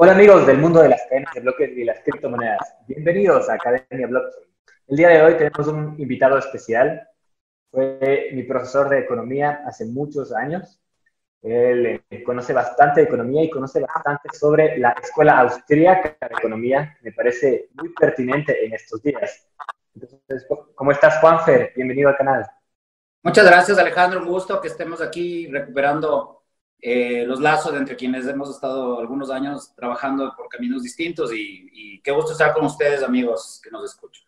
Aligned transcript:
Hola 0.00 0.12
amigos 0.12 0.46
del 0.46 0.58
mundo 0.58 0.80
de 0.80 0.90
las 0.90 1.02
cadenas 1.08 1.34
de 1.34 1.40
bloques 1.40 1.70
y 1.76 1.82
las 1.82 1.98
criptomonedas. 2.04 2.76
Bienvenidos 2.86 3.50
a 3.50 3.54
Academia 3.54 4.06
Blockchain. 4.06 4.44
El 4.86 4.96
día 4.96 5.08
de 5.08 5.22
hoy 5.22 5.34
tenemos 5.36 5.66
un 5.66 6.00
invitado 6.00 6.38
especial. 6.38 7.08
Fue 7.72 8.30
mi 8.32 8.44
profesor 8.44 8.88
de 8.88 9.00
economía 9.00 9.62
hace 9.66 9.86
muchos 9.86 10.32
años. 10.32 10.80
Él 11.42 12.02
eh, 12.10 12.22
conoce 12.24 12.52
bastante 12.52 13.00
de 13.00 13.06
economía 13.06 13.44
y 13.44 13.50
conoce 13.50 13.80
bastante 13.80 14.28
sobre 14.36 14.76
la 14.78 14.90
Escuela 14.90 15.38
Austríaca 15.40 16.16
de 16.20 16.34
Economía. 16.34 16.96
Me 17.02 17.12
parece 17.12 17.68
muy 17.74 17.90
pertinente 17.90 18.64
en 18.64 18.74
estos 18.74 19.02
días. 19.02 19.46
Entonces, 19.94 20.46
¿cómo 20.74 20.90
estás, 20.90 21.20
Juanfer? 21.20 21.72
Bienvenido 21.76 22.08
al 22.08 22.16
canal. 22.16 22.44
Muchas 23.22 23.46
gracias, 23.46 23.78
Alejandro. 23.78 24.20
Un 24.20 24.28
gusto 24.28 24.60
que 24.60 24.68
estemos 24.68 25.00
aquí 25.00 25.46
recuperando 25.48 26.42
eh, 26.80 27.24
los 27.24 27.40
lazos 27.40 27.74
entre 27.74 27.96
quienes 27.96 28.26
hemos 28.26 28.50
estado 28.50 28.98
algunos 28.98 29.30
años 29.30 29.74
trabajando 29.74 30.32
por 30.36 30.48
caminos 30.48 30.82
distintos 30.82 31.32
y, 31.32 32.00
qué 32.02 32.12
gusto 32.12 32.32
estar 32.32 32.54
con 32.54 32.64
ustedes, 32.64 33.02
amigos, 33.02 33.60
que 33.62 33.70
nos 33.70 33.84
escuchan. 33.84 34.24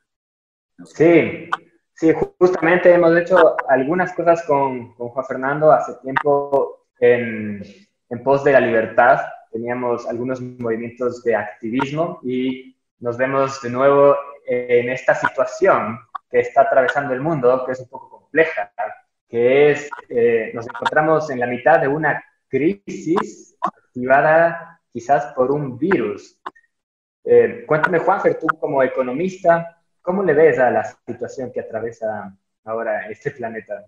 Sí, 0.84 1.48
sí, 1.94 2.12
justamente 2.38 2.92
hemos 2.92 3.16
hecho 3.16 3.56
algunas 3.68 4.12
cosas 4.12 4.44
con, 4.44 4.94
con 4.94 5.08
Juan 5.08 5.26
Fernando 5.26 5.70
hace 5.70 5.94
tiempo 6.02 6.79
en, 7.00 7.62
en 8.08 8.22
pos 8.22 8.44
de 8.44 8.52
la 8.52 8.60
libertad. 8.60 9.20
Teníamos 9.50 10.06
algunos 10.06 10.40
movimientos 10.40 11.24
de 11.24 11.34
activismo 11.34 12.20
y 12.22 12.76
nos 13.00 13.16
vemos 13.16 13.60
de 13.62 13.70
nuevo 13.70 14.16
en 14.46 14.90
esta 14.90 15.14
situación 15.14 15.98
que 16.30 16.40
está 16.40 16.62
atravesando 16.62 17.12
el 17.14 17.20
mundo, 17.20 17.64
que 17.64 17.72
es 17.72 17.80
un 17.80 17.88
poco 17.88 18.10
compleja, 18.10 18.72
que 19.28 19.70
es, 19.70 19.88
eh, 20.08 20.50
nos 20.54 20.66
encontramos 20.66 21.30
en 21.30 21.40
la 21.40 21.46
mitad 21.46 21.80
de 21.80 21.88
una 21.88 22.22
crisis 22.48 23.56
activada 23.60 24.80
quizás 24.92 25.32
por 25.34 25.50
un 25.50 25.78
virus. 25.78 26.40
Eh, 27.24 27.64
cuéntame, 27.66 27.98
Juanfer, 27.98 28.38
tú 28.38 28.46
como 28.58 28.82
economista, 28.82 29.78
¿cómo 30.02 30.22
le 30.22 30.34
ves 30.34 30.58
a 30.58 30.70
la 30.70 30.84
situación 31.06 31.52
que 31.52 31.60
atraviesa 31.60 32.36
ahora 32.64 33.08
este 33.08 33.30
planeta? 33.30 33.84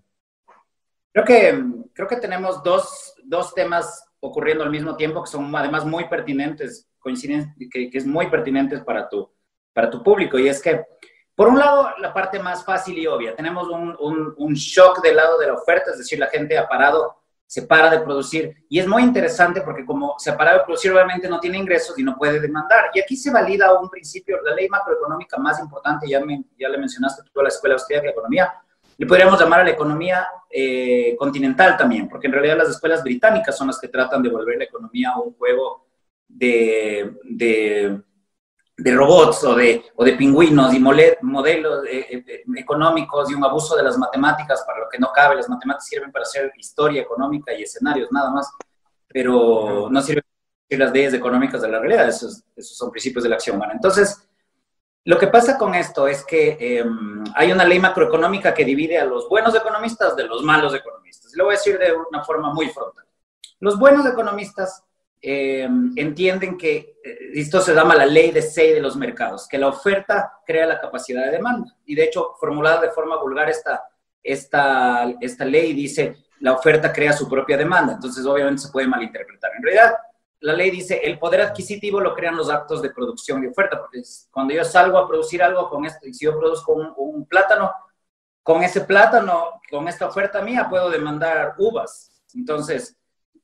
Creo 1.12 1.24
que, 1.24 1.64
creo 1.92 2.08
que 2.08 2.16
tenemos 2.16 2.62
dos, 2.62 3.14
dos 3.24 3.54
temas 3.54 4.04
ocurriendo 4.20 4.64
al 4.64 4.70
mismo 4.70 4.96
tiempo 4.96 5.22
que 5.22 5.30
son 5.30 5.54
además 5.54 5.84
muy 5.84 6.08
pertinentes, 6.08 6.88
coinciden, 6.98 7.54
que, 7.70 7.90
que, 7.90 7.98
es 7.98 8.06
muy 8.06 8.28
pertinentes 8.28 8.80
para 8.82 9.08
tu, 9.08 9.30
para 9.72 9.90
tu 9.90 10.02
público. 10.02 10.38
Y 10.38 10.48
es 10.48 10.62
que, 10.62 10.84
por 11.34 11.48
un 11.48 11.58
lado, 11.58 11.90
la 11.98 12.14
parte 12.14 12.38
más 12.38 12.64
fácil 12.64 12.98
y 12.98 13.06
obvia, 13.06 13.34
tenemos 13.34 13.68
un, 13.68 13.96
un, 14.00 14.34
un 14.36 14.54
shock 14.54 15.02
del 15.02 15.16
lado 15.16 15.38
de 15.38 15.48
la 15.48 15.54
oferta, 15.54 15.90
es 15.90 15.98
decir, 15.98 16.18
la 16.18 16.28
gente 16.28 16.56
ha 16.56 16.68
parado 16.68 17.22
se 17.52 17.60
para 17.60 17.90
de 17.90 18.00
producir. 18.00 18.64
Y 18.70 18.78
es 18.78 18.86
muy 18.86 19.02
interesante 19.02 19.60
porque 19.60 19.84
como 19.84 20.14
se 20.18 20.32
para 20.32 20.54
de 20.54 20.60
producir, 20.60 20.90
obviamente 20.90 21.28
no 21.28 21.38
tiene 21.38 21.58
ingresos 21.58 21.98
y 21.98 22.02
no 22.02 22.16
puede 22.16 22.40
demandar. 22.40 22.86
Y 22.94 23.00
aquí 23.00 23.14
se 23.14 23.30
valida 23.30 23.78
un 23.78 23.90
principio, 23.90 24.40
la 24.40 24.54
ley 24.54 24.70
macroeconómica 24.70 25.36
más 25.36 25.60
importante, 25.60 26.08
ya, 26.08 26.24
me, 26.24 26.44
ya 26.58 26.70
le 26.70 26.78
mencionaste 26.78 27.24
tú 27.30 27.40
a 27.40 27.42
la 27.42 27.50
Escuela 27.50 27.74
Austríaca 27.74 28.04
de 28.04 28.12
Economía, 28.12 28.54
le 28.96 29.06
podríamos 29.06 29.38
llamar 29.38 29.60
a 29.60 29.64
la 29.64 29.70
economía 29.70 30.26
eh, 30.52 31.16
continental 31.16 31.76
también, 31.76 32.08
porque 32.08 32.26
en 32.26 32.34
realidad 32.34 32.58
las 32.58 32.70
escuelas 32.70 33.02
británicas 33.02 33.56
son 33.56 33.68
las 33.68 33.80
que 33.80 33.88
tratan 33.88 34.22
de 34.22 34.28
volver 34.28 34.58
la 34.58 34.64
economía 34.64 35.10
a 35.10 35.20
un 35.20 35.34
juego 35.34 35.86
de, 36.28 37.10
de 38.82 38.94
robots 38.94 39.44
o 39.44 39.54
de, 39.54 39.84
o 39.96 40.04
de 40.04 40.12
pingüinos 40.14 40.74
y 40.74 40.80
modelos 40.80 41.84
eh, 41.86 42.24
eh, 42.26 42.42
económicos 42.56 43.30
y 43.30 43.34
un 43.34 43.44
abuso 43.44 43.76
de 43.76 43.82
las 43.82 43.96
matemáticas 43.98 44.64
para 44.66 44.80
lo 44.80 44.88
que 44.90 44.98
no 44.98 45.10
cabe. 45.14 45.36
Las 45.36 45.48
matemáticas 45.48 45.88
sirven 45.88 46.10
para 46.10 46.24
hacer 46.24 46.52
historia 46.56 47.02
económica 47.02 47.52
y 47.52 47.62
escenarios, 47.62 48.10
nada 48.10 48.30
más, 48.30 48.50
pero 49.08 49.88
no 49.90 50.02
sirven 50.02 50.24
las 50.70 50.92
leyes 50.92 51.14
económicas 51.14 51.60
de 51.60 51.68
la 51.68 51.78
realidad. 51.78 52.08
Esos, 52.08 52.42
esos 52.56 52.76
son 52.76 52.90
principios 52.90 53.22
de 53.24 53.30
la 53.30 53.36
acción 53.36 53.56
humana. 53.56 53.72
Entonces, 53.74 54.26
lo 55.04 55.18
que 55.18 55.26
pasa 55.26 55.58
con 55.58 55.74
esto 55.74 56.06
es 56.06 56.24
que 56.24 56.56
em, 56.60 57.24
hay 57.34 57.50
una 57.50 57.64
ley 57.64 57.80
macroeconómica 57.80 58.54
que 58.54 58.64
divide 58.64 58.98
a 58.98 59.04
los 59.04 59.28
buenos 59.28 59.54
economistas 59.54 60.14
de 60.14 60.24
los 60.24 60.42
malos 60.42 60.74
economistas. 60.74 61.34
Lo 61.34 61.44
voy 61.44 61.54
a 61.54 61.58
decir 61.58 61.78
de 61.78 61.92
una 61.92 62.22
forma 62.22 62.54
muy 62.54 62.68
frontal. 62.68 63.04
Los 63.58 63.78
buenos 63.78 64.06
economistas 64.06 64.84
eh, 65.20 65.68
entienden 65.96 66.56
que 66.56 66.98
eh, 67.04 67.18
esto 67.34 67.60
se 67.60 67.74
llama 67.74 67.96
la 67.96 68.06
ley 68.06 68.30
de 68.30 68.42
C 68.42 68.74
de 68.74 68.80
los 68.80 68.96
mercados, 68.96 69.48
que 69.48 69.58
la 69.58 69.68
oferta 69.68 70.40
crea 70.46 70.66
la 70.66 70.80
capacidad 70.80 71.24
de 71.24 71.32
demanda. 71.32 71.76
Y 71.84 71.96
de 71.96 72.04
hecho, 72.04 72.34
formulada 72.38 72.80
de 72.80 72.90
forma 72.90 73.20
vulgar, 73.20 73.48
esta, 73.50 73.84
esta, 74.22 75.12
esta 75.20 75.44
ley 75.44 75.72
dice 75.72 76.16
la 76.40 76.52
oferta 76.52 76.92
crea 76.92 77.12
su 77.12 77.28
propia 77.28 77.56
demanda. 77.56 77.94
Entonces, 77.94 78.24
obviamente, 78.26 78.62
se 78.62 78.70
puede 78.70 78.88
malinterpretar. 78.88 79.50
En 79.56 79.62
realidad, 79.62 79.94
la 80.42 80.52
ley 80.52 80.70
dice 80.70 81.00
el 81.02 81.18
poder 81.18 81.40
adquisitivo 81.40 82.00
lo 82.00 82.14
crean 82.14 82.36
los 82.36 82.50
actos 82.50 82.82
de 82.82 82.90
producción 82.90 83.42
y 83.42 83.46
oferta, 83.46 83.78
porque 83.78 84.02
cuando 84.30 84.54
yo 84.54 84.64
salgo 84.64 84.98
a 84.98 85.08
producir 85.08 85.42
algo 85.42 85.68
con 85.68 85.84
esto, 85.84 86.06
y 86.06 86.12
si 86.14 86.24
yo 86.24 86.38
produzco 86.38 86.72
un, 86.74 86.92
un 86.96 87.26
plátano, 87.26 87.72
con 88.42 88.62
ese 88.62 88.82
plátano, 88.82 89.60
con 89.70 89.86
esta 89.88 90.06
oferta 90.06 90.42
mía, 90.42 90.66
puedo 90.68 90.90
demandar 90.90 91.54
uvas. 91.58 92.10
Entonces, 92.34 92.96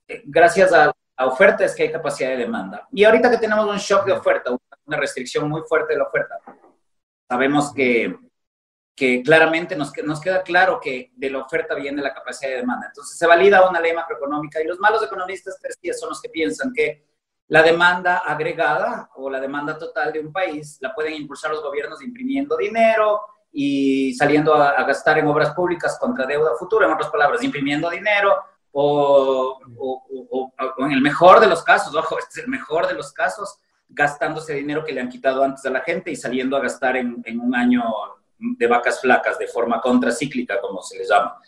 eh, 0.08 0.22
gracias 0.26 0.72
a 0.72 0.86
la 0.86 1.26
oferta 1.26 1.64
es 1.64 1.74
que 1.74 1.84
hay 1.84 1.92
capacidad 1.92 2.30
de 2.30 2.38
demanda. 2.38 2.88
Y 2.90 3.04
ahorita 3.04 3.30
que 3.30 3.38
tenemos 3.38 3.66
un 3.66 3.78
shock 3.78 4.04
de 4.04 4.12
oferta, 4.12 4.50
una 4.86 4.96
restricción 4.96 5.48
muy 5.48 5.62
fuerte 5.68 5.92
de 5.92 5.98
la 5.98 6.04
oferta, 6.04 6.40
sabemos 7.28 7.72
que, 7.72 8.16
que 8.98 9.22
claramente 9.22 9.76
nos, 9.76 9.92
nos 10.04 10.20
queda 10.20 10.42
claro 10.42 10.80
que 10.82 11.12
de 11.14 11.30
la 11.30 11.38
oferta 11.38 11.76
viene 11.76 12.02
la 12.02 12.12
capacidad 12.12 12.50
de 12.50 12.56
demanda. 12.56 12.88
Entonces 12.88 13.16
se 13.16 13.28
valida 13.28 13.68
una 13.68 13.80
ley 13.80 13.92
macroeconómica 13.92 14.60
y 14.60 14.66
los 14.66 14.80
malos 14.80 15.04
economistas 15.04 15.56
son 15.98 16.08
los 16.08 16.20
que 16.20 16.28
piensan 16.28 16.72
que 16.74 17.06
la 17.46 17.62
demanda 17.62 18.18
agregada 18.18 19.08
o 19.14 19.30
la 19.30 19.38
demanda 19.38 19.78
total 19.78 20.12
de 20.12 20.18
un 20.18 20.32
país 20.32 20.78
la 20.80 20.92
pueden 20.96 21.14
impulsar 21.14 21.52
los 21.52 21.62
gobiernos 21.62 22.02
imprimiendo 22.02 22.56
dinero 22.56 23.20
y 23.52 24.14
saliendo 24.14 24.52
a, 24.54 24.82
gastar 24.82 25.18
en 25.18 25.28
obras 25.28 25.54
públicas 25.54 25.96
contra 26.00 26.26
deuda 26.26 26.56
futura, 26.58 26.86
en 26.86 26.92
otras 26.92 27.10
palabras, 27.10 27.42
imprimiendo 27.44 27.88
dinero 27.88 28.36
o, 28.72 29.60
o, 29.76 30.52
en 30.78 30.92
el 30.92 31.00
mejor 31.00 31.38
de 31.38 31.46
los 31.46 31.62
casos, 31.62 31.94
ojo, 31.94 32.18
este 32.18 32.40
es 32.40 32.44
el 32.46 32.50
mejor 32.50 32.88
de 32.88 32.94
los 32.94 33.12
casos, 33.12 33.58
gastándose 33.88 34.54
dinero 34.54 34.84
que 34.84 34.92
le 34.92 35.00
han 35.00 35.08
quitado 35.08 35.44
antes 35.44 35.64
a 35.64 35.70
la 35.70 35.80
gente 35.82 36.10
y 36.10 36.16
saliendo 36.16 36.56
a 36.56 36.60
gastar 36.60 36.96
en, 36.96 37.22
en 37.24 37.40
un 37.40 37.54
año 37.54 37.82
de 38.38 38.66
vacas 38.66 39.00
flacas 39.00 39.38
de 39.38 39.46
forma 39.46 39.80
contracíclica, 39.80 40.60
como 40.60 40.82
se 40.82 40.98
les 40.98 41.08
llama. 41.08 41.40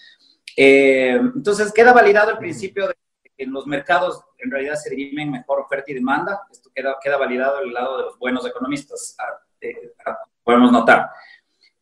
Eh, 0.57 1.21
entonces, 1.35 1.73
queda 1.73 1.93
validado 1.93 2.33
el 2.33 2.39
principio 2.39 2.89
de 2.89 2.95
que 3.23 3.45
en 3.45 3.53
los 3.53 3.67
mercados 3.67 4.23
en 4.39 4.51
realidad 4.51 4.75
se 4.75 4.91
dirimen 4.91 5.31
mejor 5.31 5.61
oferta 5.61 5.91
y 5.91 5.95
demanda. 5.95 6.43
Esto 6.51 6.71
queda, 6.75 6.97
queda 7.03 7.17
validado 7.17 7.61
el 7.61 7.73
lado 7.73 7.99
de 7.99 8.03
los 8.05 8.19
buenos 8.19 8.47
economistas, 8.47 9.17
podemos 10.43 10.73
notar. 10.73 11.11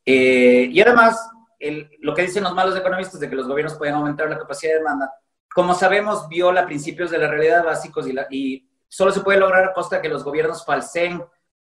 Eh, 0.05 0.69
y 0.71 0.81
además, 0.81 1.29
el, 1.59 1.91
lo 2.01 2.15
que 2.15 2.23
dicen 2.23 2.45
los 2.45 2.55
malos 2.55 2.77
economistas 2.77 3.21
de 3.21 3.29
que 3.29 3.37
los 3.37 3.49
gobiernos 3.49 3.77
pueden 3.77 3.95
aumentar 3.95 4.29
la 4.29 4.39
capacidad 4.39 4.73
de 4.73 4.79
demanda, 4.79 5.13
como 5.53 5.75
sabemos, 5.75 6.29
viola 6.29 6.67
principios 6.67 7.11
de 7.11 7.19
la 7.19 7.29
realidad 7.29 7.65
básicos 7.65 8.07
y, 8.07 8.15
y 8.31 8.69
solo 8.87 9.11
se 9.11 9.21
puede 9.21 9.41
lograr 9.41 9.65
a 9.65 9.73
costa 9.73 9.97
de 9.97 10.03
que 10.03 10.09
los 10.09 10.25
gobiernos 10.25 10.65
falseen 10.65 11.23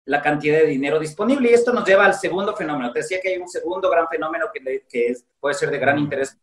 la 0.06 0.22
cantidad 0.22 0.58
de 0.58 0.68
dinero 0.68 1.00
disponible. 1.00 1.50
Y 1.50 1.53
esto 1.53 1.72
nos 1.72 1.88
lleva 1.88 2.06
al 2.06 2.14
segundo 2.14 2.56
fenómeno. 2.56 2.91
Te 2.91 3.00
decía 3.00 3.19
que 3.22 3.30
hay 3.30 3.38
un 3.38 3.47
segundo 3.47 3.90
gran 3.90 4.08
fenómeno 4.08 4.47
que, 4.53 4.86
que 4.90 5.16
puede 5.40 5.56
ser 5.56 5.72
de 5.72 5.80
gran 5.80 6.00
interés 6.00 6.38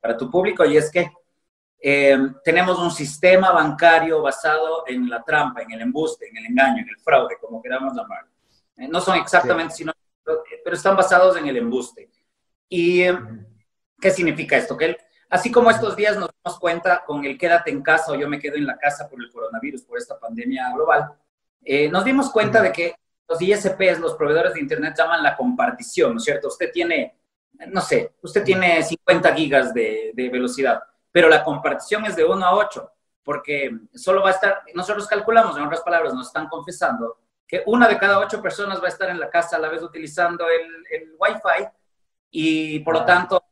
para 0.00 0.16
tu 0.16 0.30
público 0.30 0.64
y 0.64 0.76
es 0.76 0.90
que 0.90 1.10
eh, 1.78 2.18
tenemos 2.44 2.78
un 2.78 2.90
sistema 2.90 3.50
bancario 3.52 4.22
basado 4.22 4.84
en 4.86 5.08
la 5.08 5.22
trampa, 5.22 5.62
en 5.62 5.72
el 5.72 5.82
embuste, 5.82 6.28
en 6.28 6.36
el 6.36 6.46
engaño, 6.46 6.82
en 6.82 6.88
el 6.88 6.98
fraude, 6.98 7.36
como 7.40 7.62
queramos 7.62 7.94
llamarlo. 7.94 8.30
Eh, 8.76 8.88
no 8.88 9.00
son 9.00 9.16
exactamente, 9.16 9.74
sino, 9.74 9.92
pero 10.64 10.76
están 10.76 10.96
basados 10.96 11.36
en 11.36 11.46
el 11.46 11.56
embuste. 11.56 12.10
¿Y 12.68 13.02
eh, 13.02 13.18
qué 14.00 14.10
significa 14.10 14.56
esto? 14.56 14.76
Que 14.76 14.96
Así 15.28 15.50
como 15.50 15.70
estos 15.70 15.96
días 15.96 16.16
nos 16.16 16.30
damos 16.44 16.58
cuenta 16.60 17.02
con 17.04 17.24
el 17.24 17.36
quédate 17.36 17.70
en 17.70 17.82
casa 17.82 18.12
o 18.12 18.14
yo 18.14 18.28
me 18.28 18.38
quedo 18.38 18.56
en 18.56 18.66
la 18.66 18.78
casa 18.78 19.08
por 19.08 19.20
el 19.20 19.30
coronavirus, 19.30 19.82
por 19.82 19.98
esta 19.98 20.18
pandemia 20.18 20.72
global, 20.72 21.12
eh, 21.64 21.88
nos 21.88 22.04
dimos 22.04 22.30
cuenta 22.30 22.62
de 22.62 22.70
que 22.70 22.94
los 23.28 23.40
ISPs, 23.40 23.98
los 23.98 24.14
proveedores 24.14 24.54
de 24.54 24.60
Internet, 24.60 24.94
llaman 24.96 25.22
la 25.22 25.36
compartición, 25.36 26.12
¿no 26.12 26.18
es 26.18 26.24
cierto? 26.24 26.48
Usted 26.48 26.70
tiene, 26.72 27.18
no 27.68 27.80
sé, 27.80 28.14
usted 28.22 28.44
tiene 28.44 28.82
50 28.82 29.34
gigas 29.34 29.74
de, 29.74 30.12
de 30.14 30.28
velocidad, 30.28 30.82
pero 31.10 31.28
la 31.28 31.42
compartición 31.42 32.04
es 32.04 32.16
de 32.16 32.24
1 32.24 32.46
a 32.46 32.54
8, 32.54 32.92
porque 33.22 33.70
solo 33.94 34.22
va 34.22 34.28
a 34.28 34.32
estar, 34.32 34.62
nosotros 34.74 35.06
calculamos, 35.06 35.56
en 35.56 35.64
otras 35.64 35.80
palabras, 35.80 36.14
nos 36.14 36.28
están 36.28 36.48
confesando 36.48 37.18
que 37.46 37.62
una 37.66 37.88
de 37.88 37.98
cada 37.98 38.18
ocho 38.18 38.42
personas 38.42 38.80
va 38.80 38.86
a 38.86 38.90
estar 38.90 39.08
en 39.08 39.20
la 39.20 39.30
casa 39.30 39.56
a 39.56 39.58
la 39.58 39.68
vez 39.68 39.82
utilizando 39.82 40.46
el, 40.48 40.84
el 40.90 41.14
Wi-Fi 41.18 41.68
y 42.30 42.80
por 42.80 42.94
lo 42.94 43.04
tanto 43.04 43.42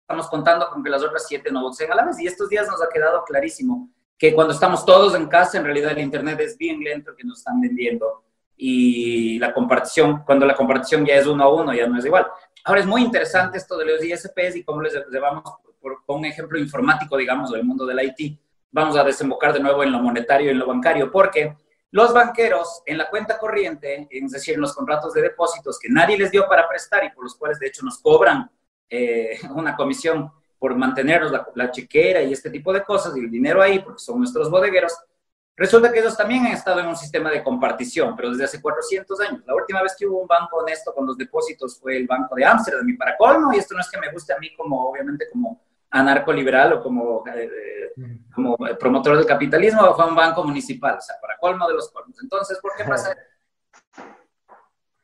estamos 0.00 0.28
contando 0.28 0.68
con 0.68 0.82
que 0.84 0.90
las 0.90 1.02
otras 1.02 1.26
siete 1.26 1.50
no 1.50 1.66
usen 1.66 1.90
a 1.90 1.94
la 1.94 2.04
vez. 2.04 2.20
Y 2.20 2.26
estos 2.26 2.48
días 2.48 2.68
nos 2.68 2.82
ha 2.82 2.88
quedado 2.88 3.24
clarísimo 3.24 3.90
que 4.16 4.34
cuando 4.34 4.52
estamos 4.52 4.84
todos 4.84 5.14
en 5.14 5.26
casa, 5.26 5.58
en 5.58 5.64
realidad 5.64 5.92
el 5.92 5.98
Internet 5.98 6.38
es 6.40 6.56
bien 6.56 6.80
lento 6.80 7.14
que 7.16 7.24
nos 7.24 7.38
están 7.38 7.60
vendiendo 7.60 8.22
y 8.56 9.38
la 9.38 9.52
compartición, 9.52 10.22
cuando 10.24 10.46
la 10.46 10.54
compartición 10.54 11.04
ya 11.04 11.14
es 11.14 11.26
uno 11.26 11.44
a 11.44 11.52
uno, 11.52 11.74
ya 11.74 11.86
no 11.86 11.98
es 11.98 12.04
igual. 12.04 12.26
Ahora 12.64 12.80
es 12.80 12.86
muy 12.86 13.02
interesante 13.02 13.58
esto 13.58 13.76
de 13.76 13.84
los 13.86 14.02
ISPs 14.02 14.56
y 14.56 14.64
cómo 14.64 14.80
les 14.80 14.94
llevamos, 15.10 15.42
por, 15.80 16.04
por 16.04 16.16
un 16.16 16.24
ejemplo 16.24 16.58
informático, 16.58 17.16
digamos, 17.16 17.52
del 17.52 17.64
mundo 17.64 17.84
del 17.84 18.14
IT, 18.16 18.38
vamos 18.70 18.96
a 18.96 19.04
desembocar 19.04 19.52
de 19.52 19.60
nuevo 19.60 19.84
en 19.84 19.92
lo 19.92 20.00
monetario 20.00 20.48
y 20.48 20.50
en 20.50 20.58
lo 20.58 20.66
bancario, 20.66 21.10
porque 21.10 21.56
los 21.92 22.12
banqueros 22.12 22.82
en 22.86 22.98
la 22.98 23.08
cuenta 23.08 23.38
corriente, 23.38 24.08
es 24.10 24.32
decir, 24.32 24.54
en 24.54 24.60
los 24.60 24.74
contratos 24.74 25.14
de 25.14 25.22
depósitos 25.22 25.78
que 25.78 25.88
nadie 25.88 26.18
les 26.18 26.32
dio 26.32 26.48
para 26.48 26.68
prestar 26.68 27.04
y 27.04 27.10
por 27.10 27.22
los 27.22 27.36
cuales 27.36 27.60
de 27.60 27.68
hecho 27.68 27.84
nos 27.84 27.98
cobran 27.98 28.50
eh, 28.90 29.38
una 29.54 29.76
comisión 29.76 30.28
por 30.58 30.74
mantenernos 30.74 31.30
la, 31.30 31.46
la, 31.54 31.70
chequera 31.70 32.20
y 32.22 32.32
este 32.32 32.50
tipo 32.50 32.72
de 32.72 32.82
cosas 32.82 33.16
y 33.16 33.20
el 33.20 33.30
dinero 33.30 33.62
ahí, 33.62 33.78
porque 33.78 34.00
son 34.00 34.18
nuestros 34.18 34.50
bodegueros, 34.50 34.92
resulta 35.56 35.92
que 35.92 36.00
ellos 36.00 36.16
también 36.16 36.46
han 36.46 36.52
estado 36.52 36.80
en 36.80 36.86
un 36.86 36.96
sistema 36.96 37.30
de 37.30 37.42
compartición, 37.42 38.16
pero 38.16 38.30
desde 38.30 38.44
hace 38.44 38.60
400 38.60 39.20
años. 39.20 39.42
La 39.46 39.54
última 39.54 39.82
vez 39.82 39.94
que 39.98 40.06
hubo 40.06 40.20
un 40.20 40.26
banco 40.26 40.56
honesto 40.58 40.92
con 40.92 41.06
los 41.06 41.16
depósitos 41.16 41.78
fue 41.80 41.96
el 41.96 42.06
Banco 42.06 42.34
de 42.34 42.44
Ámsterdam 42.44 42.88
y 42.88 42.96
para 42.96 43.16
colmo, 43.16 43.52
y 43.52 43.58
esto 43.58 43.74
no 43.74 43.80
es 43.80 43.90
que 43.90 44.00
me 44.00 44.10
guste 44.10 44.32
a 44.32 44.38
mí 44.38 44.54
como, 44.56 44.90
obviamente, 44.90 45.26
como 45.30 45.62
anarco-liberal 45.90 46.72
o 46.72 46.82
como, 46.82 47.24
eh, 47.28 47.92
como 48.34 48.56
promotor 48.78 49.16
del 49.16 49.26
capitalismo, 49.26 49.94
fue 49.94 50.06
un 50.06 50.16
banco 50.16 50.42
municipal, 50.42 50.96
o 50.98 51.00
sea, 51.00 51.16
para 51.20 51.38
colmo 51.38 51.68
de 51.68 51.74
los 51.74 51.90
colmos. 51.90 52.16
Entonces, 52.20 52.58
¿por 52.60 52.72
qué 52.76 52.84
pasa? 52.84 53.16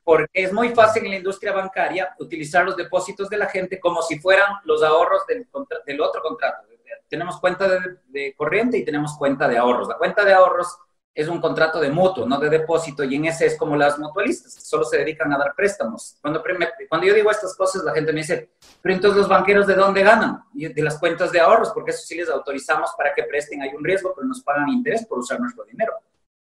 Porque 0.02 0.31
es 0.32 0.52
muy 0.52 0.70
fácil 0.70 1.05
en 1.05 1.12
la 1.12 1.17
industria 1.19 1.52
bancaria 1.52 2.14
utilizar 2.19 2.64
los 2.64 2.76
depósitos 2.76 3.29
de 3.29 3.37
la 3.38 3.47
gente 3.47 3.79
como 3.79 4.02
si 4.02 4.19
fueran 4.19 4.55
los 4.64 4.82
ahorros 4.82 5.25
del, 5.29 5.47
del 5.87 6.00
otro 6.00 6.23
contrato. 6.23 6.67
Tenemos 7.11 7.41
cuenta 7.41 7.69
de, 8.09 8.35
corriente 8.37 8.79
y 8.79 8.85
tenemos 8.85 9.17
cuenta 9.19 9.49
de 9.49 9.59
ahorros. 9.59 9.89
La 9.89 9.99
cuenta 9.99 10.25
de 10.25 10.33
ahorros 10.33 10.79
es 11.12 11.27
un 11.27 11.41
contrato 11.41 11.81
de 11.81 11.91
mutuo, 11.91 12.25
no 12.25 12.39
de 12.39 12.49
depósito, 12.49 13.03
y 13.03 13.17
en 13.17 13.25
ese 13.25 13.45
es 13.47 13.59
como 13.59 13.75
las 13.77 13.99
mutualistas, 13.99 14.55
solo 14.55 14.85
se 14.85 14.99
dedican 14.99 15.33
a 15.33 15.39
dar 15.39 15.55
préstamos. 15.57 16.17
Cuando, 16.23 16.43
cuando 16.89 17.07
yo 17.07 17.12
digo 17.12 17.31
estas 17.33 17.57
cosas, 17.57 17.83
la 17.83 17.93
gente 17.93 18.12
me 18.12 18.21
dice, 18.21 18.53
pero 18.81 18.95
entonces 18.95 19.19
los 19.19 19.29
banqueros 19.29 19.67
de 19.67 19.75
dónde 19.75 20.05
ganan? 20.05 20.45
De 20.55 20.83
las 20.83 20.99
cuentas 21.01 21.33
de 21.33 21.41
ahorros, 21.41 21.71
porque 21.71 21.91
eso 21.91 22.03
sí 22.07 22.15
les 22.15 22.29
autorizamos 22.31 22.93
para 22.97 23.12
que 23.12 23.25
presten, 23.25 23.61
hay 23.61 23.75
un 23.75 23.85
riesgo, 23.85 24.15
pero 24.15 24.27
nos 24.29 24.41
pagan 24.43 24.69
interés 24.69 25.05
por 25.05 25.19
usar 25.19 25.41
nuestro 25.41 25.65
dinero. 25.65 25.95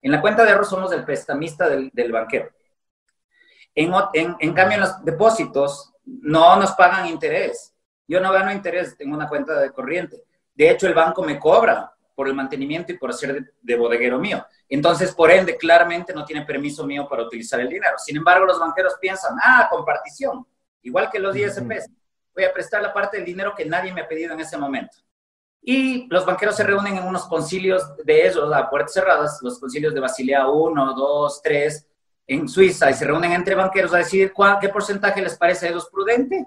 En 0.02 0.12
la 0.12 0.20
cuenta 0.20 0.44
de 0.44 0.52
ahorros 0.52 0.70
somos 0.70 0.92
el 0.92 1.06
prestamista 1.06 1.70
del, 1.70 1.92
del 1.94 2.12
banquero. 2.12 2.50
En, 3.76 3.94
en, 4.14 4.36
en 4.40 4.54
cambio, 4.54 4.76
en 4.76 4.82
los 4.82 5.06
depósitos 5.06 5.94
no 6.06 6.56
nos 6.58 6.72
pagan 6.72 7.08
interés. 7.08 7.74
Yo 8.08 8.20
no 8.20 8.32
gano 8.32 8.52
interés, 8.52 8.98
tengo 8.98 9.16
una 9.16 9.28
cuenta 9.28 9.60
de 9.60 9.72
corriente. 9.72 10.24
De 10.56 10.70
hecho, 10.70 10.88
el 10.88 10.94
banco 10.94 11.22
me 11.22 11.38
cobra 11.38 11.92
por 12.16 12.28
el 12.30 12.34
mantenimiento 12.34 12.94
y 12.94 12.98
por 12.98 13.10
hacer 13.10 13.54
de, 13.62 13.76
bodeguero 13.76 14.18
mío. 14.18 14.46
Entonces, 14.70 15.14
por 15.14 15.30
ende, 15.30 15.58
claramente 15.58 16.14
no 16.14 16.24
tiene 16.24 16.46
permiso 16.46 16.86
mío 16.86 17.08
para 17.10 17.24
utilizar 17.24 17.60
el 17.60 17.70
dinero. 17.70 17.98
Sin 17.98 18.16
embargo, 18.16 18.46
los 18.46 18.60
banqueros 18.60 18.96
piensan, 19.00 19.36
ah, 19.44 19.68
compartición, 19.70 20.48
igual 20.82 21.10
que 21.12 21.20
los 21.20 21.36
ISPs. 21.36 21.90
Voy 22.34 22.46
a 22.46 22.54
prestar 22.54 22.82
la 22.82 22.94
parte 22.94 23.18
del 23.18 23.26
dinero 23.26 23.54
que 23.56 23.66
nadie 23.66 23.94
me 23.94 24.02
ha 24.02 24.08
pedido 24.08 24.34
en 24.34 24.40
ese 24.40 24.58
momento. 24.58 24.98
Y 25.62 26.08
los 26.10 26.26
banqueros 26.26 26.56
se 26.56 26.64
reúnen 26.64 26.98
en 26.98 27.06
unos 27.06 27.26
concilios 27.26 27.84
de 27.98 28.28
ellos, 28.28 28.54
a 28.54 28.70
puertas 28.70 28.94
cerradas, 28.94 29.40
los 29.42 29.60
concilios 29.60 29.94
de 29.94 30.00
Basilea 30.00 30.48
1, 30.48 30.94
2, 30.94 31.42
3, 31.42 31.88
en 32.28 32.48
Suiza, 32.48 32.90
y 32.90 32.94
se 32.94 33.06
reúnen 33.06 33.34
entre 33.34 33.56
banqueros 33.56 33.94
a 33.94 33.98
decidir 33.98 34.32
cuál, 34.32 34.58
qué 34.60 34.70
porcentaje 34.70 35.22
les 35.22 35.38
parece 35.38 35.68
a 35.68 35.70
ellos 35.70 35.90
prudente 35.92 36.46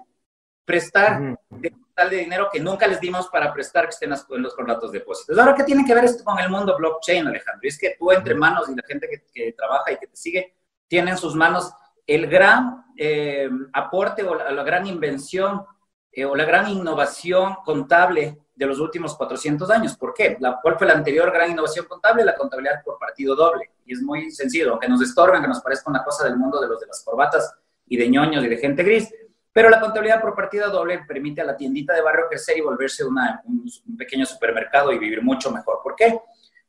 prestar 0.65 1.37
de 1.49 1.73
de 2.07 2.17
dinero 2.17 2.49
que 2.51 2.59
nunca 2.59 2.87
les 2.87 2.99
dimos 2.99 3.27
para 3.29 3.51
prestar 3.51 3.85
que 3.85 3.89
estén 3.89 4.13
en 4.13 4.41
los 4.43 4.53
contratos 4.53 4.91
de 4.91 4.99
depósitos. 4.99 5.37
Ahora, 5.37 5.55
¿qué 5.55 5.63
tiene 5.63 5.83
que 5.83 5.95
ver 5.95 6.05
esto 6.05 6.23
con 6.23 6.37
el 6.39 6.49
mundo 6.49 6.77
blockchain, 6.77 7.27
Alejandro? 7.27 7.67
Es 7.67 7.79
que 7.79 7.95
tú 7.97 8.11
entre 8.11 8.35
manos 8.35 8.69
y 8.69 8.75
la 8.75 8.83
gente 8.87 9.09
que, 9.33 9.53
trabaja 9.53 9.91
y 9.91 9.97
que 9.97 10.07
te 10.07 10.15
sigue, 10.15 10.55
tiene 10.87 11.11
en 11.11 11.17
sus 11.17 11.35
manos 11.35 11.73
el 12.05 12.27
gran 12.27 12.85
eh, 12.95 13.49
aporte 13.73 14.23
o 14.23 14.35
la, 14.35 14.63
gran 14.63 14.85
invención 14.85 15.65
eh, 16.11 16.25
o 16.25 16.35
la 16.35 16.45
gran 16.45 16.69
innovación 16.69 17.55
contable 17.65 18.37
de 18.55 18.65
los 18.65 18.79
últimos 18.79 19.15
400 19.15 19.69
años. 19.71 19.97
¿Por 19.97 20.13
qué? 20.13 20.37
La, 20.39 20.59
¿Cuál 20.61 20.77
fue 20.77 20.85
la 20.85 20.93
anterior 20.93 21.31
gran 21.31 21.51
innovación 21.51 21.85
contable? 21.87 22.23
La 22.23 22.35
contabilidad 22.35 22.83
por 22.83 22.99
partido 22.99 23.35
doble. 23.35 23.71
Y 23.85 23.93
es 23.93 24.01
muy 24.01 24.29
sencillo, 24.31 24.71
aunque 24.71 24.87
nos 24.87 25.01
estorben, 25.01 25.41
que 25.41 25.47
nos 25.47 25.61
parezca 25.61 25.89
una 25.89 26.03
cosa 26.03 26.25
del 26.25 26.37
mundo 26.37 26.61
de 26.61 26.67
los 26.67 26.79
de 26.79 26.87
las 26.87 27.03
corbatas 27.03 27.55
y 27.87 27.97
de 27.97 28.07
ñoños 28.07 28.43
y 28.43 28.47
de 28.47 28.57
gente 28.57 28.83
gris 28.83 29.11
pero 29.59 29.69
la 29.69 29.81
contabilidad 29.81 30.21
por 30.21 30.33
partida 30.33 30.67
doble 30.67 31.03
permite 31.05 31.41
a 31.41 31.43
la 31.43 31.57
tiendita 31.57 31.93
de 31.93 32.01
barrio 32.01 32.27
crecer 32.29 32.57
y 32.57 32.61
volverse 32.61 33.03
una, 33.03 33.41
un, 33.43 33.97
pequeño 33.97 34.25
supermercado 34.25 34.93
y 34.93 34.97
vivir 34.97 35.21
mucho 35.21 35.51
mejor. 35.51 35.81
¿Por 35.83 35.97
qué? 35.97 36.17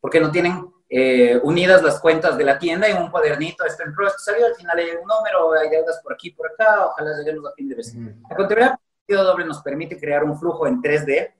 Porque 0.01 0.19
no 0.19 0.33
tienen 0.33 0.69
eh, 0.89 1.39
unidas 1.45 1.85
las 1.85 2.01
cuentas 2.01 2.37
de 2.37 2.43
la 2.43 2.59
tienda 2.59 2.89
en 2.89 3.01
un 3.01 3.09
cuadernito, 3.09 3.65
este 3.65 3.85
entró, 3.85 4.09
este 4.09 4.19
salió, 4.19 4.45
al 4.45 4.57
final 4.57 4.77
hay 4.77 4.87
un 4.87 5.07
número, 5.07 5.53
hay 5.53 5.71
deudas 5.71 6.01
por 6.03 6.15
aquí, 6.15 6.33
por 6.33 6.49
acá, 6.49 6.87
ojalá 6.87 7.17
lleguemos 7.17 7.53
a 7.53 7.55
fin 7.55 7.69
de 7.69 7.77
mes. 7.77 7.95
La 8.29 8.35
contabilidad 8.35 8.71
por 8.71 8.81
partida 9.07 9.23
doble 9.23 9.45
nos 9.45 9.63
permite 9.63 9.97
crear 9.97 10.25
un 10.25 10.37
flujo 10.37 10.67
en 10.67 10.83
3D, 10.83 11.33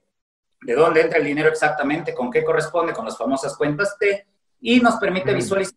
de 0.61 0.73
dónde 0.73 1.01
entra 1.01 1.19
el 1.19 1.25
dinero 1.25 1.49
exactamente, 1.49 2.13
con 2.13 2.31
qué 2.31 2.45
corresponde, 2.45 2.93
con 2.93 3.03
las 3.03 3.17
famosas 3.17 3.57
cuentas 3.57 3.97
T, 3.99 4.25
y 4.61 4.79
nos 4.79 4.95
permite 4.95 5.33
visualizar 5.33 5.75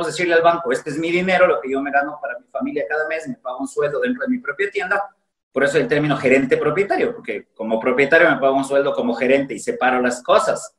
a 0.00 0.06
decirle 0.06 0.34
al 0.34 0.42
banco, 0.42 0.72
este 0.72 0.90
es 0.90 0.98
mi 0.98 1.10
dinero, 1.10 1.46
lo 1.46 1.60
que 1.60 1.70
yo 1.70 1.80
me 1.80 1.90
gano 1.90 2.18
para 2.20 2.38
mi 2.38 2.46
familia 2.46 2.84
cada 2.88 3.06
mes, 3.08 3.28
me 3.28 3.36
pago 3.36 3.58
un 3.58 3.68
sueldo 3.68 4.00
dentro 4.00 4.22
de 4.22 4.28
mi 4.28 4.38
propia 4.38 4.70
tienda, 4.70 5.14
por 5.52 5.64
eso 5.64 5.78
el 5.78 5.86
término 5.86 6.16
gerente 6.16 6.56
propietario, 6.56 7.14
porque 7.14 7.48
como 7.54 7.78
propietario 7.78 8.30
me 8.30 8.38
pago 8.38 8.56
un 8.56 8.64
sueldo 8.64 8.94
como 8.94 9.14
gerente 9.14 9.54
y 9.54 9.58
separo 9.58 10.00
las 10.00 10.22
cosas. 10.22 10.74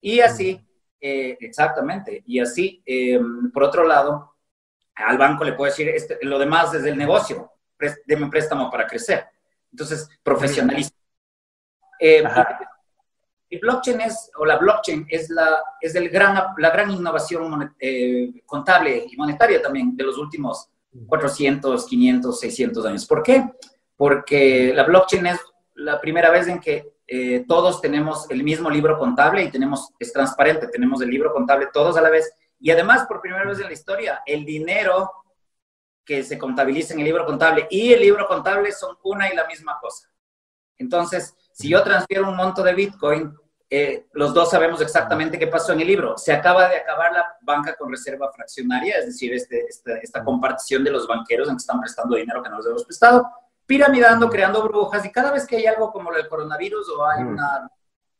Y 0.00 0.20
así, 0.20 0.64
eh, 1.00 1.36
exactamente, 1.40 2.22
y 2.26 2.38
así, 2.38 2.82
em, 2.86 3.50
por 3.50 3.64
otro 3.64 3.84
lado, 3.86 4.36
al 4.94 5.18
banco 5.18 5.44
le 5.44 5.54
puedo 5.54 5.70
decir, 5.70 5.88
este, 5.88 6.18
lo 6.22 6.38
demás 6.38 6.72
desde 6.72 6.90
el 6.90 6.98
negocio, 6.98 7.50
deme 8.06 8.24
un 8.24 8.30
préstamo 8.30 8.70
para 8.70 8.86
crecer. 8.86 9.26
Entonces, 9.70 10.08
profesionaliza. 10.22 10.92
Eh, 11.98 12.22
y 13.52 13.58
blockchain 13.58 14.00
es, 14.00 14.30
o 14.38 14.46
la 14.46 14.56
blockchain 14.56 15.04
es, 15.10 15.28
la, 15.28 15.62
es 15.78 15.94
el 15.94 16.08
gran, 16.08 16.54
la 16.56 16.70
gran 16.70 16.90
innovación 16.90 17.74
eh, 17.78 18.32
contable 18.46 19.06
y 19.10 19.14
monetaria 19.14 19.60
también 19.60 19.94
de 19.94 20.04
los 20.04 20.16
últimos 20.16 20.70
400, 21.06 21.84
500, 21.84 22.40
600 22.40 22.86
años. 22.86 23.06
¿Por 23.06 23.22
qué? 23.22 23.44
Porque 23.94 24.72
la 24.74 24.84
blockchain 24.84 25.26
es 25.26 25.38
la 25.74 26.00
primera 26.00 26.30
vez 26.30 26.48
en 26.48 26.60
que 26.60 26.94
eh, 27.06 27.44
todos 27.46 27.82
tenemos 27.82 28.24
el 28.30 28.42
mismo 28.42 28.70
libro 28.70 28.98
contable 28.98 29.44
y 29.44 29.50
tenemos, 29.50 29.90
es 29.98 30.14
transparente, 30.14 30.68
tenemos 30.68 31.02
el 31.02 31.10
libro 31.10 31.30
contable 31.30 31.68
todos 31.70 31.98
a 31.98 32.00
la 32.00 32.08
vez. 32.08 32.32
Y 32.58 32.70
además, 32.70 33.04
por 33.06 33.20
primera 33.20 33.44
vez 33.44 33.58
en 33.58 33.66
la 33.66 33.74
historia, 33.74 34.22
el 34.24 34.46
dinero 34.46 35.12
que 36.06 36.22
se 36.22 36.38
contabiliza 36.38 36.94
en 36.94 37.00
el 37.00 37.04
libro 37.04 37.26
contable 37.26 37.66
y 37.68 37.92
el 37.92 38.00
libro 38.00 38.26
contable 38.26 38.72
son 38.72 38.96
una 39.02 39.30
y 39.30 39.36
la 39.36 39.46
misma 39.46 39.78
cosa. 39.78 40.08
Entonces, 40.78 41.36
si 41.52 41.68
yo 41.68 41.82
transfiero 41.82 42.30
un 42.30 42.36
monto 42.36 42.62
de 42.62 42.72
Bitcoin, 42.72 43.36
eh, 43.74 44.04
los 44.12 44.34
dos 44.34 44.50
sabemos 44.50 44.82
exactamente 44.82 45.38
qué 45.38 45.46
pasó 45.46 45.72
en 45.72 45.80
el 45.80 45.86
libro. 45.86 46.18
Se 46.18 46.30
acaba 46.30 46.68
de 46.68 46.76
acabar 46.76 47.10
la 47.10 47.38
banca 47.40 47.74
con 47.74 47.90
reserva 47.90 48.30
fraccionaria, 48.30 48.98
es 48.98 49.06
decir, 49.06 49.32
este, 49.32 49.64
esta, 50.02 50.22
compartición 50.22 50.84
de 50.84 50.90
los 50.90 51.08
banqueros 51.08 51.48
en 51.48 51.54
que 51.54 51.60
están 51.60 51.80
prestando 51.80 52.16
dinero 52.16 52.42
que 52.42 52.50
no 52.50 52.58
les 52.58 52.66
hemos 52.66 52.84
prestado, 52.84 53.26
piramidando, 53.64 54.28
creando 54.28 54.60
burbujas, 54.60 55.02
y 55.06 55.10
cada 55.10 55.32
vez 55.32 55.46
que 55.46 55.56
hay 55.56 55.64
algo 55.64 55.90
como 55.90 56.12
el 56.12 56.28
coronavirus 56.28 56.86
o 56.90 57.06
hay 57.06 57.22
una, 57.22 57.66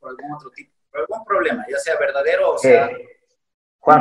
por 0.01 0.09
algún 0.09 0.33
otro 0.33 0.51
tipo, 0.53 0.73
algún 0.95 1.23
problema, 1.23 1.67
ya 1.71 1.79
sea 1.79 1.99
verdadero 1.99 2.53
o 2.55 2.59
sea... 2.59 2.91
Juan, 3.81 4.01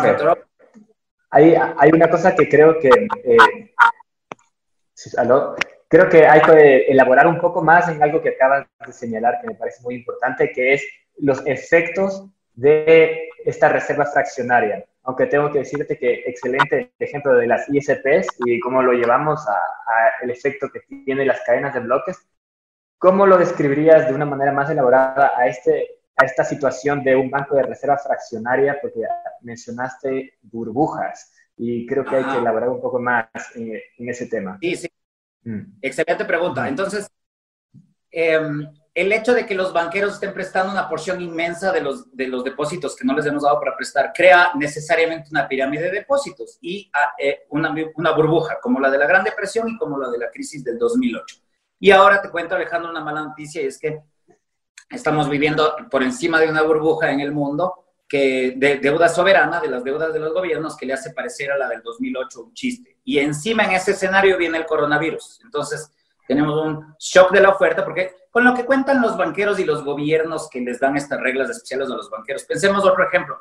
hay, 1.31 1.55
hay 1.55 1.89
una 1.91 2.09
cosa 2.09 2.33
que 2.33 2.47
creo 2.47 2.79
que... 2.79 2.87
Eh, 3.25 3.73
Creo 5.89 6.07
que 6.07 6.25
hay 6.25 6.41
que 6.41 6.83
elaborar 6.83 7.27
un 7.27 7.41
poco 7.41 7.61
más 7.61 7.89
en 7.89 8.01
algo 8.01 8.21
que 8.21 8.29
acabas 8.29 8.65
de 8.85 8.93
señalar, 8.93 9.41
que 9.41 9.47
me 9.47 9.55
parece 9.55 9.83
muy 9.83 9.95
importante, 9.95 10.49
que 10.53 10.75
es 10.75 10.81
los 11.21 11.45
efectos 11.45 12.27
de 12.53 13.29
esta 13.45 13.69
reserva 13.69 14.05
fraccionaria. 14.05 14.83
Aunque 15.03 15.25
tengo 15.27 15.51
que 15.51 15.59
decirte 15.59 15.97
que 15.97 16.23
excelente 16.25 16.91
ejemplo 16.99 17.35
de 17.35 17.47
las 17.47 17.67
ISPs 17.69 18.27
y 18.45 18.59
cómo 18.59 18.83
lo 18.83 18.93
llevamos 18.93 19.47
a, 19.47 19.55
el 20.21 20.29
efecto 20.29 20.69
que 20.69 20.81
tiene 20.81 21.25
las 21.25 21.41
cadenas 21.41 21.73
de 21.73 21.79
bloques. 21.79 22.17
¿Cómo 22.97 23.25
lo 23.25 23.37
describirías 23.37 24.07
de 24.07 24.13
una 24.13 24.25
manera 24.25 24.51
más 24.51 24.69
elaborada 24.69 25.31
a, 25.35 25.47
este, 25.47 26.01
a 26.15 26.25
esta 26.25 26.43
situación 26.43 27.03
de 27.03 27.15
un 27.15 27.31
banco 27.31 27.55
de 27.55 27.63
reserva 27.63 27.97
fraccionaria? 27.97 28.77
Porque 28.79 29.01
mencionaste 29.41 30.37
burbujas 30.43 31.33
y 31.57 31.87
creo 31.87 32.05
que 32.05 32.17
hay 32.17 32.23
que 32.25 32.37
elaborar 32.37 32.69
un 32.69 32.81
poco 32.81 32.99
más 32.99 33.27
en, 33.55 33.73
en 33.97 34.09
ese 34.09 34.27
tema. 34.27 34.59
Sí, 34.61 34.75
sí. 34.75 34.87
Mm. 35.43 35.79
Excelente 35.81 36.25
pregunta. 36.25 36.67
Entonces, 36.67 37.09
eh, 38.11 38.39
el 38.93 39.11
hecho 39.13 39.33
de 39.33 39.45
que 39.45 39.55
los 39.55 39.71
banqueros 39.71 40.15
estén 40.15 40.33
prestando 40.33 40.71
una 40.71 40.89
porción 40.89 41.21
inmensa 41.21 41.71
de 41.71 41.79
los, 41.79 42.15
de 42.15 42.27
los 42.27 42.43
depósitos 42.43 42.95
que 42.95 43.05
no 43.05 43.13
les 43.13 43.25
hemos 43.25 43.43
dado 43.43 43.57
para 43.59 43.75
prestar 43.75 44.11
crea 44.13 44.51
necesariamente 44.55 45.29
una 45.31 45.47
pirámide 45.47 45.83
de 45.83 45.99
depósitos 45.99 46.57
y 46.61 46.89
ah, 46.93 47.13
eh, 47.17 47.45
una, 47.49 47.73
una, 47.95 48.11
burbuja, 48.11 48.59
como 48.61 48.79
la 48.79 48.89
de 48.89 48.97
la 48.97 49.07
Gran 49.07 49.23
Depresión 49.23 49.69
y 49.69 49.77
como 49.77 49.97
la 49.97 50.09
de 50.09 50.17
la 50.17 50.29
crisis 50.29 50.63
del 50.63 50.77
2008. 50.77 51.37
Y 51.79 51.91
ahora 51.91 52.21
te 52.21 52.29
cuento, 52.29 52.55
Alejandro, 52.55 52.91
una 52.91 53.03
mala 53.03 53.21
noticia 53.21 53.61
y 53.61 53.67
es 53.67 53.79
que 53.79 54.01
estamos 54.89 55.29
viviendo 55.29 55.73
por 55.89 56.03
encima 56.03 56.39
de 56.39 56.49
una 56.49 56.61
burbuja 56.61 57.11
en 57.11 57.21
el 57.21 57.31
mundo 57.31 57.85
que 58.09 58.55
de 58.57 58.77
deuda 58.77 59.07
soberana, 59.07 59.61
de 59.61 59.69
las 59.69 59.85
deudas 59.85 60.11
de 60.11 60.19
los 60.19 60.33
gobiernos, 60.33 60.75
que 60.75 60.85
le 60.85 60.91
hace 60.91 61.13
parecer 61.13 61.49
a 61.49 61.57
la 61.57 61.69
del 61.69 61.81
2008 61.81 62.43
un 62.43 62.53
chiste. 62.53 62.97
Y 63.05 63.19
encima 63.19 63.63
en 63.63 63.71
ese 63.71 63.91
escenario 63.91 64.37
viene 64.37 64.57
el 64.57 64.65
coronavirus. 64.65 65.39
Entonces, 65.45 65.89
tenemos 66.27 66.61
un 66.61 66.93
shock 66.99 67.31
de 67.31 67.39
la 67.39 67.49
oferta, 67.49 67.85
porque 67.85 68.13
con 68.31 68.43
lo 68.43 68.53
que 68.53 68.65
cuentan 68.65 69.01
los 69.01 69.15
banqueros 69.17 69.59
y 69.59 69.65
los 69.65 69.83
gobiernos 69.83 70.49
que 70.49 70.61
les 70.61 70.79
dan 70.79 70.97
estas 70.97 71.19
reglas 71.19 71.49
especiales 71.49 71.91
a 71.91 71.95
los 71.95 72.09
banqueros, 72.09 72.43
pensemos 72.45 72.83
otro 72.85 73.07
ejemplo. 73.07 73.39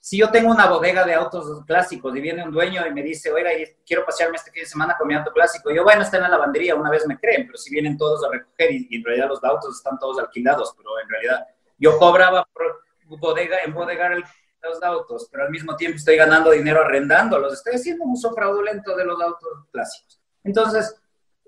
Si 0.00 0.18
yo 0.18 0.30
tengo 0.30 0.50
una 0.50 0.66
bodega 0.66 1.04
de 1.04 1.14
autos 1.14 1.64
clásicos 1.64 2.14
y 2.16 2.20
viene 2.20 2.44
un 2.44 2.50
dueño 2.50 2.84
y 2.86 2.92
me 2.92 3.02
dice, 3.02 3.32
oiga, 3.32 3.50
quiero 3.86 4.04
pasearme 4.04 4.36
este 4.36 4.50
fin 4.50 4.64
de 4.64 4.68
semana 4.68 4.96
con 4.98 5.06
mi 5.06 5.14
auto 5.14 5.32
clásico, 5.32 5.70
yo, 5.70 5.84
bueno, 5.84 6.02
está 6.02 6.16
en 6.16 6.24
la 6.24 6.28
lavandería, 6.28 6.74
una 6.74 6.90
vez 6.90 7.06
me 7.06 7.18
creen, 7.18 7.46
pero 7.46 7.56
si 7.56 7.70
vienen 7.70 7.96
todos 7.96 8.24
a 8.24 8.30
recoger 8.30 8.72
y, 8.72 8.88
y 8.90 8.96
en 8.96 9.04
realidad 9.04 9.28
los 9.28 9.44
autos 9.44 9.76
están 9.76 9.98
todos 9.98 10.18
alquilados, 10.18 10.74
pero 10.76 10.90
en 11.00 11.08
realidad 11.08 11.46
yo 11.78 11.98
cobraba 11.98 12.46
por, 12.52 12.82
bodega, 13.18 13.58
embodegar 13.64 14.12
el, 14.12 14.24
los 14.62 14.82
autos, 14.82 15.28
pero 15.30 15.44
al 15.44 15.50
mismo 15.50 15.76
tiempo 15.76 15.96
estoy 15.96 16.16
ganando 16.16 16.50
dinero 16.50 16.80
arrendándolos. 16.82 17.52
Estoy 17.52 17.74
haciendo 17.74 18.04
un 18.04 18.12
uso 18.12 18.32
fraudulento 18.32 18.96
de 18.96 19.04
los 19.04 19.20
autos 19.20 19.66
clásicos. 19.72 20.20
Entonces, 20.44 20.94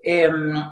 em, 0.03 0.69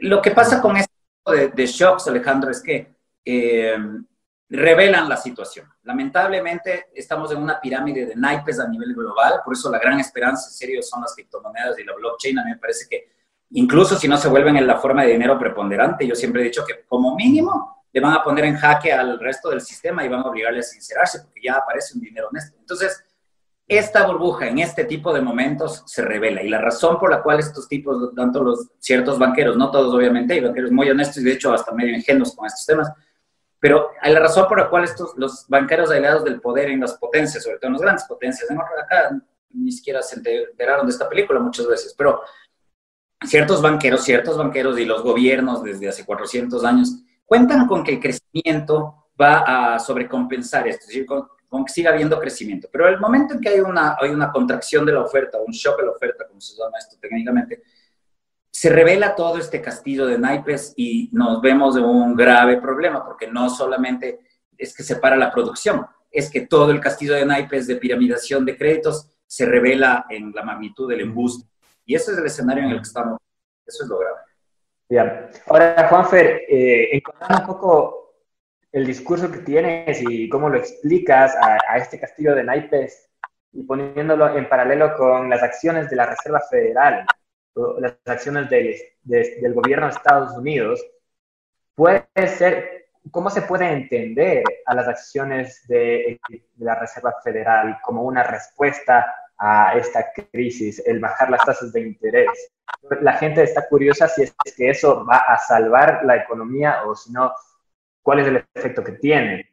lo 0.00 0.22
que 0.22 0.30
pasa 0.30 0.60
con 0.60 0.76
este 0.76 0.92
tipo 1.28 1.54
de, 1.56 1.66
shocks, 1.66 2.06
Alejandro, 2.08 2.50
es 2.50 2.62
que 2.62 2.94
em, 3.24 4.04
revelan 4.48 5.08
la 5.08 5.16
situación. 5.16 5.66
Lamentablemente, 5.82 6.86
estamos 6.94 7.30
en 7.32 7.38
una 7.38 7.60
pirámide 7.60 8.06
de 8.06 8.16
naipes 8.16 8.58
a 8.60 8.68
nivel 8.68 8.94
global, 8.94 9.40
por 9.44 9.54
eso 9.54 9.70
la 9.70 9.78
gran 9.78 10.00
esperanza, 10.00 10.48
en 10.48 10.52
serio, 10.52 10.82
son 10.82 11.02
las 11.02 11.14
criptomonedas 11.14 11.78
y 11.78 11.84
la 11.84 11.94
blockchain. 11.94 12.38
A 12.38 12.44
mí 12.44 12.50
me 12.52 12.58
parece 12.58 12.86
que 12.88 13.12
incluso 13.50 13.96
si 13.96 14.08
no 14.08 14.16
se 14.16 14.28
vuelven 14.28 14.56
en 14.56 14.66
la 14.66 14.78
forma 14.78 15.04
de 15.04 15.12
dinero 15.12 15.38
preponderante, 15.38 16.06
yo 16.06 16.14
siempre 16.14 16.42
he 16.42 16.44
dicho 16.44 16.64
que 16.64 16.84
como 16.86 17.14
mínimo 17.14 17.84
le 17.92 18.00
van 18.00 18.14
a 18.14 18.22
poner 18.22 18.44
en 18.44 18.56
jaque 18.56 18.92
al 18.92 19.18
resto 19.18 19.50
del 19.50 19.60
sistema 19.60 20.04
y 20.04 20.08
van 20.08 20.20
a 20.20 20.28
obligarle 20.28 20.60
a 20.60 20.62
sincerarse 20.62 21.20
porque 21.22 21.40
ya 21.42 21.54
aparece 21.54 21.94
un 21.94 22.00
dinero 22.00 22.28
honesto. 22.28 22.56
Entonces, 22.58 23.04
esta 23.68 24.06
burbuja 24.06 24.48
en 24.48 24.60
este 24.60 24.84
tipo 24.84 25.12
de 25.12 25.20
momentos 25.20 25.82
se 25.86 26.02
revela. 26.02 26.42
Y 26.42 26.48
la 26.48 26.58
razón 26.58 26.98
por 26.98 27.10
la 27.10 27.22
cual 27.22 27.38
estos 27.38 27.68
tipos, 27.68 28.14
tanto 28.14 28.42
los 28.42 28.68
ciertos 28.78 29.18
banqueros, 29.18 29.58
no 29.58 29.70
todos 29.70 29.94
obviamente, 29.94 30.32
hay 30.32 30.40
banqueros 30.40 30.72
muy 30.72 30.88
honestos 30.88 31.18
y 31.18 31.24
de 31.24 31.32
hecho 31.32 31.52
hasta 31.52 31.72
medio 31.72 31.94
ingenuos 31.94 32.34
con 32.34 32.46
estos 32.46 32.64
temas, 32.64 32.90
pero 33.60 33.90
la 34.02 34.20
razón 34.20 34.46
por 34.48 34.58
la 34.58 34.70
cual 34.70 34.84
estos, 34.84 35.12
los 35.16 35.46
banqueros 35.48 35.90
aliados 35.90 36.24
del 36.24 36.40
poder 36.40 36.70
en 36.70 36.80
las 36.80 36.94
potencias, 36.94 37.44
sobre 37.44 37.58
todo 37.58 37.66
en 37.66 37.72
las 37.74 37.82
grandes 37.82 38.04
potencias, 38.04 38.50
en 38.50 38.58
acá 38.58 39.20
ni 39.50 39.72
siquiera 39.72 40.00
se 40.00 40.16
enteraron 40.16 40.86
de 40.86 40.92
esta 40.92 41.08
película 41.08 41.40
muchas 41.40 41.66
veces, 41.66 41.94
pero 41.96 42.22
ciertos 43.24 43.60
banqueros, 43.60 44.02
ciertos 44.02 44.38
banqueros 44.38 44.78
y 44.78 44.84
los 44.84 45.02
gobiernos 45.02 45.62
desde 45.62 45.88
hace 45.88 46.04
400 46.04 46.64
años 46.64 46.94
cuentan 47.26 47.66
con 47.66 47.82
que 47.84 47.94
el 47.94 48.00
crecimiento 48.00 49.08
va 49.20 49.74
a 49.74 49.78
sobrecompensar 49.78 50.68
esto, 50.68 50.82
es 50.82 50.88
decir, 50.88 51.06
con, 51.06 51.28
que 51.50 51.72
siga 51.72 51.90
habiendo 51.90 52.18
crecimiento. 52.20 52.68
Pero 52.70 52.88
el 52.88 53.00
momento 53.00 53.34
en 53.34 53.40
que 53.40 53.48
hay 53.48 53.60
una, 53.60 53.96
hay 54.00 54.10
una 54.10 54.30
contracción 54.30 54.84
de 54.84 54.92
la 54.92 55.02
oferta, 55.02 55.38
un 55.38 55.52
shock 55.52 55.78
de 55.78 55.86
la 55.86 55.92
oferta, 55.92 56.26
como 56.26 56.40
se 56.40 56.56
llama 56.56 56.78
esto 56.78 56.96
técnicamente, 57.00 57.62
se 58.50 58.70
revela 58.70 59.14
todo 59.14 59.38
este 59.38 59.60
castillo 59.60 60.06
de 60.06 60.18
naipes 60.18 60.74
y 60.76 61.10
nos 61.12 61.40
vemos 61.40 61.74
de 61.74 61.80
un 61.80 62.14
grave 62.14 62.60
problema, 62.60 63.04
porque 63.04 63.28
no 63.28 63.48
solamente 63.48 64.20
es 64.56 64.74
que 64.74 64.82
se 64.82 64.96
para 64.96 65.16
la 65.16 65.30
producción, 65.30 65.86
es 66.10 66.30
que 66.30 66.42
todo 66.42 66.70
el 66.70 66.80
castillo 66.80 67.14
de 67.14 67.24
naipes 67.24 67.66
de 67.66 67.76
piramidación 67.76 68.44
de 68.44 68.56
créditos 68.56 69.08
se 69.26 69.46
revela 69.46 70.06
en 70.08 70.32
la 70.34 70.42
magnitud 70.42 70.88
del 70.88 71.02
embuste. 71.02 71.48
Y 71.84 71.94
ese 71.94 72.12
es 72.12 72.18
el 72.18 72.26
escenario 72.26 72.64
en 72.64 72.70
el 72.70 72.76
que 72.76 72.88
estamos. 72.88 73.18
Eso 73.64 73.84
es 73.84 73.88
lo 73.88 73.98
grave. 73.98 74.16
Bien. 74.88 75.30
Ahora, 75.46 75.86
Juanfer, 75.88 76.42
eh, 76.48 77.00
un 77.30 77.46
poco 77.46 78.07
el 78.72 78.86
discurso 78.86 79.30
que 79.30 79.38
tienes 79.38 80.00
y 80.02 80.28
cómo 80.28 80.48
lo 80.48 80.58
explicas 80.58 81.34
a, 81.36 81.76
este 81.76 81.98
castillo 81.98 82.34
de 82.34 82.44
naipes 82.44 83.08
y 83.52 83.62
poniéndolo 83.62 84.36
en 84.36 84.48
paralelo 84.48 84.94
con 84.96 85.30
las 85.30 85.42
acciones 85.42 85.88
de 85.88 85.96
la 85.96 86.06
Reserva 86.06 86.40
Federal, 86.50 87.06
las 87.80 87.96
acciones 88.06 88.48
del, 88.50 89.54
gobierno 89.54 89.86
de 89.86 89.92
Estados 89.92 90.36
Unidos, 90.36 90.84
puede 91.74 92.04
ser, 92.26 92.88
¿cómo 93.10 93.30
se 93.30 93.42
puede 93.42 93.72
entender 93.72 94.44
a 94.66 94.74
las 94.74 94.86
acciones 94.86 95.66
de, 95.66 96.20
de 96.28 96.64
la 96.64 96.74
Reserva 96.74 97.14
Federal 97.24 97.78
como 97.82 98.02
una 98.02 98.22
respuesta 98.22 99.06
a 99.38 99.74
esta 99.74 100.12
crisis, 100.12 100.82
el 100.84 100.98
bajar 100.98 101.30
las 101.30 101.44
tasas 101.44 101.72
de 101.72 101.82
interés. 101.82 102.28
La 103.00 103.12
gente 103.14 103.42
está 103.42 103.68
curiosa 103.68 104.08
si 104.08 104.22
es 104.22 104.34
que 104.56 104.70
eso 104.70 105.04
va 105.06 105.18
a 105.18 105.38
salvar 105.38 106.00
la 106.04 106.16
economía 106.16 106.82
o 106.84 106.94
si 106.94 107.12
no, 107.12 107.32
cuál 108.08 108.20
es 108.20 108.26
el 108.28 108.42
efecto 108.54 108.82
que 108.82 108.92
tiene. 108.92 109.52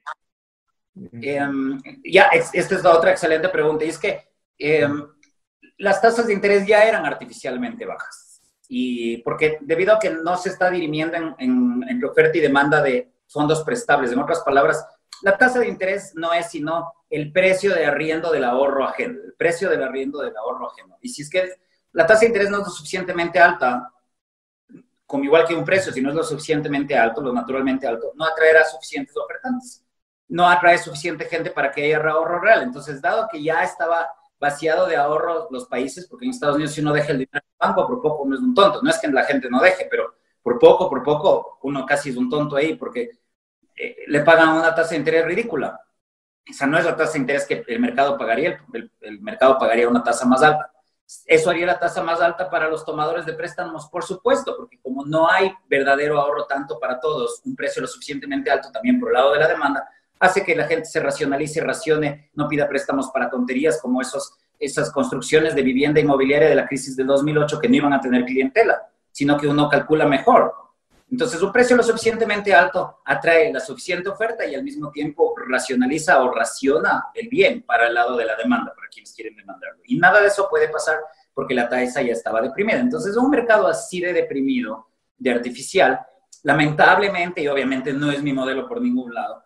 Em, 1.22 1.78
ya, 2.06 2.30
esta 2.54 2.76
es 2.76 2.84
la 2.86 2.96
otra 2.96 3.12
excelente 3.12 3.50
pregunta, 3.50 3.84
y 3.84 3.90
es 3.90 3.98
que 3.98 4.30
em, 4.58 5.06
las 5.78 6.02
tasas 6.02 6.28
de 6.28 6.34
interés 6.34 6.66
ya 6.66 6.86
eran 6.86 7.06
artificialmente 7.06 7.86
bajas, 7.86 8.42
y 8.70 9.18
porque 9.24 9.58
debido 9.60 9.94
a 9.94 10.00
que 10.00 10.10
no 10.10 10.38
se 10.38 10.48
está 10.48 10.72
dirimiendo 10.72 11.18
en, 11.18 11.36
en, 11.38 11.84
en 11.90 12.06
oferta 12.06 12.38
y 12.38 12.40
demanda 12.40 12.82
de 12.82 13.12
fondos 13.28 13.62
prestables, 13.66 14.14
en 14.14 14.20
otras 14.20 14.40
palabras, 14.40 14.88
la 15.22 15.38
tasa 15.38 15.60
de 15.60 15.68
interés 15.68 16.14
no 16.16 16.32
es 16.32 16.50
sino 16.50 16.94
el 17.10 17.34
precio 17.34 17.76
de 17.76 17.86
arriendo 17.86 18.32
del 18.32 18.46
ahorro 18.46 18.86
ajeno, 18.86 19.20
el 19.22 19.34
precio 19.34 19.70
del 19.70 19.84
arriendo 19.84 20.22
del 20.22 20.38
ahorro 20.38 20.72
ajeno. 20.72 20.98
Y 21.02 21.10
si 21.10 21.24
es 21.24 21.30
que 21.30 21.56
la 21.92 22.06
tasa 22.06 22.22
de 22.22 22.28
interés 22.28 22.50
no 22.50 22.60
es 22.60 22.68
lo 22.68 22.70
suficientemente 22.70 23.38
alta, 23.38 23.92
como 25.06 25.24
igual 25.24 25.46
que 25.46 25.54
un 25.54 25.66
precio, 25.66 25.92
si 25.92 26.02
no 26.02 26.10
es 26.10 26.16
lo 26.16 26.24
suficientemente 26.24 26.98
alto, 26.98 27.22
lo 27.22 27.34
naturalmente 27.34 27.88
alto, 27.88 28.12
no 28.16 28.26
atraerá 28.26 28.64
suficientes 28.66 29.16
ofertantes. 29.16 29.84
No 30.28 30.50
atrae 30.50 30.78
suficiente 30.80 31.26
gente 31.26 31.52
para 31.52 31.72
que 31.72 31.84
haya 31.84 31.98
ahorro 31.98 32.40
real. 32.40 32.64
Entonces, 32.64 33.02
dado 33.02 33.28
que 33.32 33.44
ya 33.44 33.64
estaba 33.64 34.10
vaciado 34.40 34.88
de 34.88 34.96
ahorro 34.96 35.48
los 35.52 35.66
países, 35.68 36.08
porque 36.08 36.26
en 36.26 36.32
Estados 36.32 36.56
Unidos 36.56 36.74
si 36.74 36.82
uno 36.82 36.94
deja 36.94 37.12
el 37.12 37.20
dinero 37.20 37.32
en 37.34 37.52
el 37.52 37.68
banco, 37.68 37.88
por 37.88 38.02
poco 38.02 38.24
uno 38.24 38.36
es 38.36 38.42
un 38.42 38.54
tonto. 38.54 38.82
No 38.82 38.90
es 38.90 38.98
que 39.00 39.08
la 39.08 39.24
gente 39.24 39.50
no 39.50 39.60
deje, 39.62 39.88
pero 39.90 40.16
por 40.42 40.60
poco, 40.60 40.90
por 40.90 41.04
poco, 41.04 41.60
uno 41.64 41.86
casi 41.86 42.10
es 42.10 42.18
un 42.18 42.30
tonto 42.30 42.56
ahí, 42.56 42.76
porque 42.76 43.12
eh, 43.76 43.96
le 44.08 44.22
pagan 44.22 44.50
una 44.50 44.74
tasa 44.74 44.92
de 44.92 44.98
interés 44.98 45.26
ridícula. 45.26 45.80
Esa 46.46 46.68
no 46.68 46.78
es 46.78 46.86
la 46.86 46.96
tasa 46.96 47.14
de 47.14 47.20
interés 47.20 47.46
que 47.46 47.64
el 47.68 47.80
mercado 47.80 48.18
pagaría, 48.18 48.64
el, 48.74 49.22
mercado 49.22 49.58
pagaría 49.58 49.90
una 49.90 50.04
tasa 50.04 50.26
más 50.26 50.44
alta. 50.44 50.72
¿Eso 51.28 51.50
haría 51.50 51.68
la 51.68 51.80
tasa 51.80 52.02
más 52.02 52.20
alta 52.20 52.50
para 52.50 52.68
los 52.68 52.84
tomadores 52.84 53.26
de 53.26 53.34
préstamos? 53.34 53.88
Por 53.88 54.04
supuesto, 54.04 54.56
porque 54.58 54.80
como 54.82 55.06
no 55.06 55.30
hay 55.30 55.52
verdadero 55.70 56.20
ahorro 56.20 56.46
tanto 56.46 56.80
para 56.80 57.00
todos, 57.00 57.42
un 57.46 57.56
precio 57.56 57.82
lo 57.82 57.88
suficientemente 57.88 58.50
alto 58.50 58.72
también 58.72 59.00
por 59.00 59.10
el 59.10 59.14
lado 59.14 59.34
de 59.34 59.40
la 59.40 59.48
demanda, 59.48 59.88
hace 60.20 60.44
que 60.44 60.56
la 60.56 60.66
gente 60.66 60.86
se 60.86 61.00
racionalice, 61.00 61.62
racione, 61.62 62.32
no 62.34 62.48
pida 62.48 62.68
préstamos 62.68 63.10
para 63.12 63.30
tonterías 63.30 63.80
como 63.82 64.02
esos, 64.02 64.34
esas 64.60 64.92
construcciones 64.92 65.54
de 65.54 65.62
vivienda 65.62 66.00
inmobiliaria 66.00 66.50
de 66.50 66.56
la 66.56 66.68
crisis 66.68 66.96
del 66.96 67.08
2008 67.08 67.60
que 67.60 67.70
no 67.70 67.76
iban 67.76 67.94
a 67.94 68.02
tener 68.02 68.26
clientela, 68.26 68.88
sino 69.12 69.38
que 69.38 69.48
uno 69.48 69.70
calcula 69.70 70.08
mejor. 70.08 70.54
Entonces, 71.10 71.42
un 71.42 71.52
precio 71.52 71.76
lo 71.76 71.84
suficientemente 71.84 72.54
alto 72.54 73.02
atrae 73.06 73.54
la 73.54 73.60
suficiente 73.60 74.10
oferta 74.10 74.46
y 74.46 74.56
al 74.56 74.64
mismo 74.64 74.92
tiempo 74.92 75.36
racionaliza 75.48 76.22
o 76.24 76.32
raciona 76.34 77.06
el 77.14 77.28
bien 77.30 77.62
para 77.62 77.88
el 77.88 77.94
lado 77.94 78.18
de 78.18 78.26
la 78.26 78.36
demanda, 78.36 78.74
para 78.74 78.90
quienes 78.90 79.14
quieren 79.14 79.36
demandarlo. 79.36 79.82
Y 79.86 79.98
nada 79.98 80.20
de 80.20 80.28
eso 80.28 80.50
puede 80.50 80.68
pasar 80.70 80.98
porque 81.34 81.54
la 81.54 81.70
tasa 81.70 82.02
ya 82.02 82.14
estaba 82.14 82.42
deprimida. 82.42 82.80
Entonces, 82.80 83.16
un 83.18 83.30
mercado 83.30 83.68
así 83.68 84.00
de 84.00 84.14
deprimido, 84.14 84.88
de 85.18 85.32
artificial, 85.32 86.00
lamentablemente, 86.44 87.42
y 87.42 87.48
obviamente 87.48 87.94
no 87.94 88.12
es 88.12 88.24
mi 88.24 88.34
modelo 88.34 88.68
por 88.68 88.82
ningún 88.82 89.14
lado, 89.14 89.44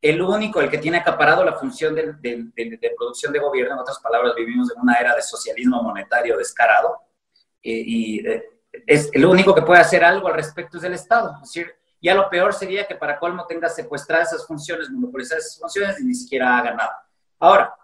el 0.00 0.20
único, 0.20 0.60
el 0.60 0.68
que 0.68 0.78
tiene 0.78 0.98
acaparado 0.98 1.44
la 1.44 1.52
función 1.52 1.94
de, 1.94 2.14
producción 2.96 3.32
de 3.32 3.38
gobierno, 3.38 3.74
en 3.74 3.80
otras 3.80 4.00
palabras, 4.00 4.34
vivimos 4.34 4.68
en 4.74 4.80
una 4.80 4.96
era 4.96 5.14
de 5.14 5.22
socialismo 5.22 5.80
monetario 5.80 6.36
descarado, 6.36 6.98
eh, 7.62 7.82
y 7.86 8.26
eh, 8.26 8.42
es 8.86 9.10
el 9.12 9.24
único 9.24 9.54
que 9.54 9.62
puede 9.62 9.80
hacer 9.80 10.04
algo 10.04 10.28
al 10.28 10.34
respecto 10.34 10.78
es 10.78 10.84
el 10.84 10.94
Estado. 10.94 11.34
Es 11.36 11.52
decir, 11.52 11.74
ya 12.00 12.14
lo 12.14 12.28
peor 12.28 12.52
sería 12.52 12.86
que 12.86 12.96
para 12.96 13.18
colmo 13.18 13.46
tenga 13.46 13.68
secuestradas 13.68 14.32
esas 14.32 14.46
funciones, 14.46 14.90
monopolizadas 14.90 15.46
esas 15.46 15.60
funciones 15.60 16.00
y 16.00 16.04
ni 16.04 16.14
siquiera 16.14 16.58
haga 16.58 16.74
nada. 16.74 17.06
Ahora, 17.38 17.74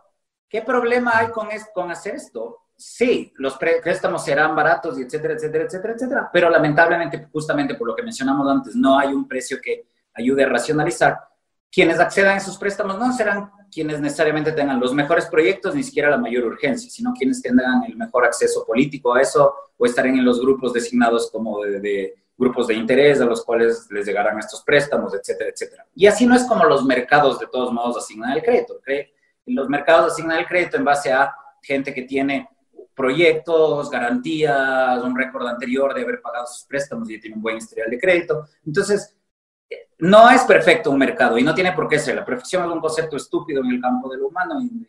¿qué 0.49 0.63
problema 0.63 1.19
hay 1.19 1.29
con, 1.29 1.49
con 1.73 1.91
hacer 1.91 2.17
esto? 2.17 2.65
Sí, 2.77 3.33
los 3.37 3.57
préstamos 3.57 4.25
serán 4.25 4.55
baratos 4.55 4.99
y 4.99 5.03
etcétera, 5.03 5.35
etcétera, 5.35 5.65
etcétera, 5.65 5.95
etcétera, 5.95 6.31
pero 6.33 6.49
lamentablemente, 6.49 7.29
justamente 7.33 7.75
por 7.75 7.89
lo 7.89 7.97
que 7.97 8.03
mencionamos 8.03 8.49
antes, 8.49 8.77
no 8.77 8.99
hay 8.99 9.09
un 9.09 9.27
precio 9.27 9.59
que 9.63 9.87
ayude 10.15 10.45
a 10.45 10.49
racionalizar. 10.49 11.28
Quienes 11.71 12.01
accedan 12.01 12.35
a 12.35 12.39
esos 12.39 12.57
préstamos 12.57 12.99
no 12.99 13.13
serán 13.13 13.51
quienes 13.71 14.01
necesariamente 14.01 14.53
tengan 14.53 14.81
los 14.81 14.95
mejores 14.95 15.27
proyectos, 15.27 15.75
ni 15.75 15.83
siquiera 15.83 16.11
la 16.11 16.17
mayor 16.17 16.45
urgencia, 16.45 16.91
sino 16.91 17.13
quienes 17.13 17.43
tengan 17.43 17.85
el 17.85 17.97
mejor 17.97 18.25
acceso 18.25 18.65
político 18.65 19.15
a 19.15 19.21
eso 19.21 19.55
o 19.77 19.87
estarán 19.87 20.17
en 20.17 20.25
los 20.25 20.41
grupos 20.41 20.73
designados 20.73 21.31
como 21.31 21.63
de, 21.63 22.15
grupos 22.37 22.69
de 22.69 22.75
interés 22.75 23.21
a 23.21 23.27
los 23.27 23.45
cuales 23.45 23.87
les 23.91 24.07
llegarán 24.07 24.39
estos 24.39 24.63
préstamos, 24.63 25.13
etcétera, 25.15 25.51
etcétera. 25.51 25.87
Y 25.95 26.07
así 26.07 26.25
no 26.25 26.35
es 26.35 26.45
como 26.45 26.65
los 26.65 26.85
mercados 26.85 27.39
de 27.39 27.47
todos 27.49 27.73
modos 27.73 27.99
asignan 27.99 28.33
el 28.33 28.43
crédito. 28.43 28.81
Los 29.47 29.69
mercados 29.69 30.13
asignan 30.13 30.39
el 30.39 30.47
crédito 30.47 30.77
en 30.77 30.85
base 30.85 31.13
a 31.13 31.35
gente 31.63 31.93
que 31.93 32.03
tiene 32.03 32.49
proyectos, 32.95 33.91
garantías, 33.91 35.03
un 35.03 35.17
récord 35.17 35.47
anterior 35.47 35.95
de 35.95 36.03
haber 36.03 36.21
pagado 36.21 36.47
sus 36.47 36.65
préstamos 36.65 37.09
y 37.11 37.21
tiene 37.21 37.37
un 37.37 37.43
buen 37.43 37.57
historial 37.57 37.91
de 37.91 37.99
crédito. 37.99 38.47
Entonces, 38.67 39.17
no 39.99 40.31
es 40.31 40.43
perfecto 40.43 40.91
un 40.91 40.99
mercado 40.99 41.39
y 41.39 41.43
no 41.43 41.55
tiene 41.55 41.73
por 41.73 41.89
qué 41.89 41.99
ser. 41.99 42.15
La 42.15 42.25
perfección 42.25 42.65
es 42.65 42.71
un 42.71 42.81
concepto 42.81 43.17
estúpido 43.17 43.63
en 43.63 43.71
el 43.71 43.81
campo 43.81 44.09
de 44.09 44.19
lo 44.19 44.29
humano 44.29 44.61
y, 44.61 44.87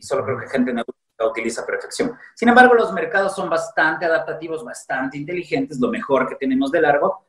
solo 0.00 0.24
creo 0.24 0.38
que 0.38 0.48
gente 0.48 0.72
neurótica 0.72 1.26
utiliza 1.30 1.64
perfección. 1.64 2.16
Sin 2.34 2.48
embargo, 2.48 2.74
los 2.74 2.92
mercados 2.92 3.34
son 3.34 3.48
bastante 3.48 4.04
adaptativos, 4.04 4.64
bastante 4.64 5.16
inteligentes, 5.16 5.80
lo 5.80 5.88
mejor 5.88 6.28
que 6.28 6.36
tenemos 6.36 6.70
de 6.70 6.80
largo, 6.80 7.26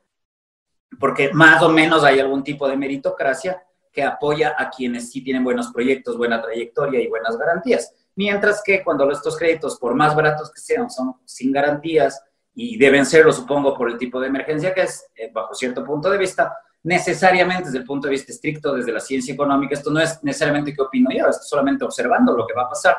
porque 0.99 1.31
más 1.33 1.61
o 1.63 1.69
menos 1.69 2.03
hay 2.03 2.19
algún 2.19 2.43
tipo 2.43 2.67
de 2.67 2.75
meritocracia 2.75 3.63
que 3.91 4.03
apoya 4.03 4.55
a 4.57 4.69
quienes 4.69 5.11
sí 5.11 5.23
tienen 5.23 5.43
buenos 5.43 5.71
proyectos, 5.71 6.17
buena 6.17 6.41
trayectoria 6.41 7.01
y 7.01 7.07
buenas 7.07 7.37
garantías. 7.37 7.93
Mientras 8.15 8.61
que 8.63 8.83
cuando 8.83 9.09
estos 9.11 9.37
créditos, 9.37 9.79
por 9.79 9.95
más 9.95 10.15
baratos 10.15 10.51
que 10.51 10.59
sean, 10.59 10.89
son 10.89 11.15
sin 11.25 11.51
garantías 11.51 12.21
y 12.53 12.77
deben 12.77 13.05
serlo, 13.05 13.31
supongo, 13.31 13.77
por 13.77 13.89
el 13.89 13.97
tipo 13.97 14.19
de 14.19 14.27
emergencia 14.27 14.73
que 14.73 14.81
es, 14.81 15.07
eh, 15.15 15.31
bajo 15.31 15.53
cierto 15.53 15.83
punto 15.83 16.09
de 16.09 16.17
vista, 16.17 16.57
necesariamente 16.87 17.65
desde 17.65 17.79
el 17.79 17.83
punto 17.83 18.07
de 18.07 18.11
vista 18.11 18.31
estricto, 18.31 18.73
desde 18.73 18.93
la 18.93 19.01
ciencia 19.01 19.33
económica, 19.33 19.73
esto 19.73 19.91
no 19.91 19.99
es 19.99 20.23
necesariamente 20.23 20.73
qué 20.73 20.81
opino 20.81 21.09
yo, 21.11 21.27
es 21.27 21.45
solamente 21.45 21.83
observando 21.83 22.35
lo 22.35 22.47
que 22.47 22.53
va 22.53 22.63
a 22.63 22.69
pasar, 22.69 22.97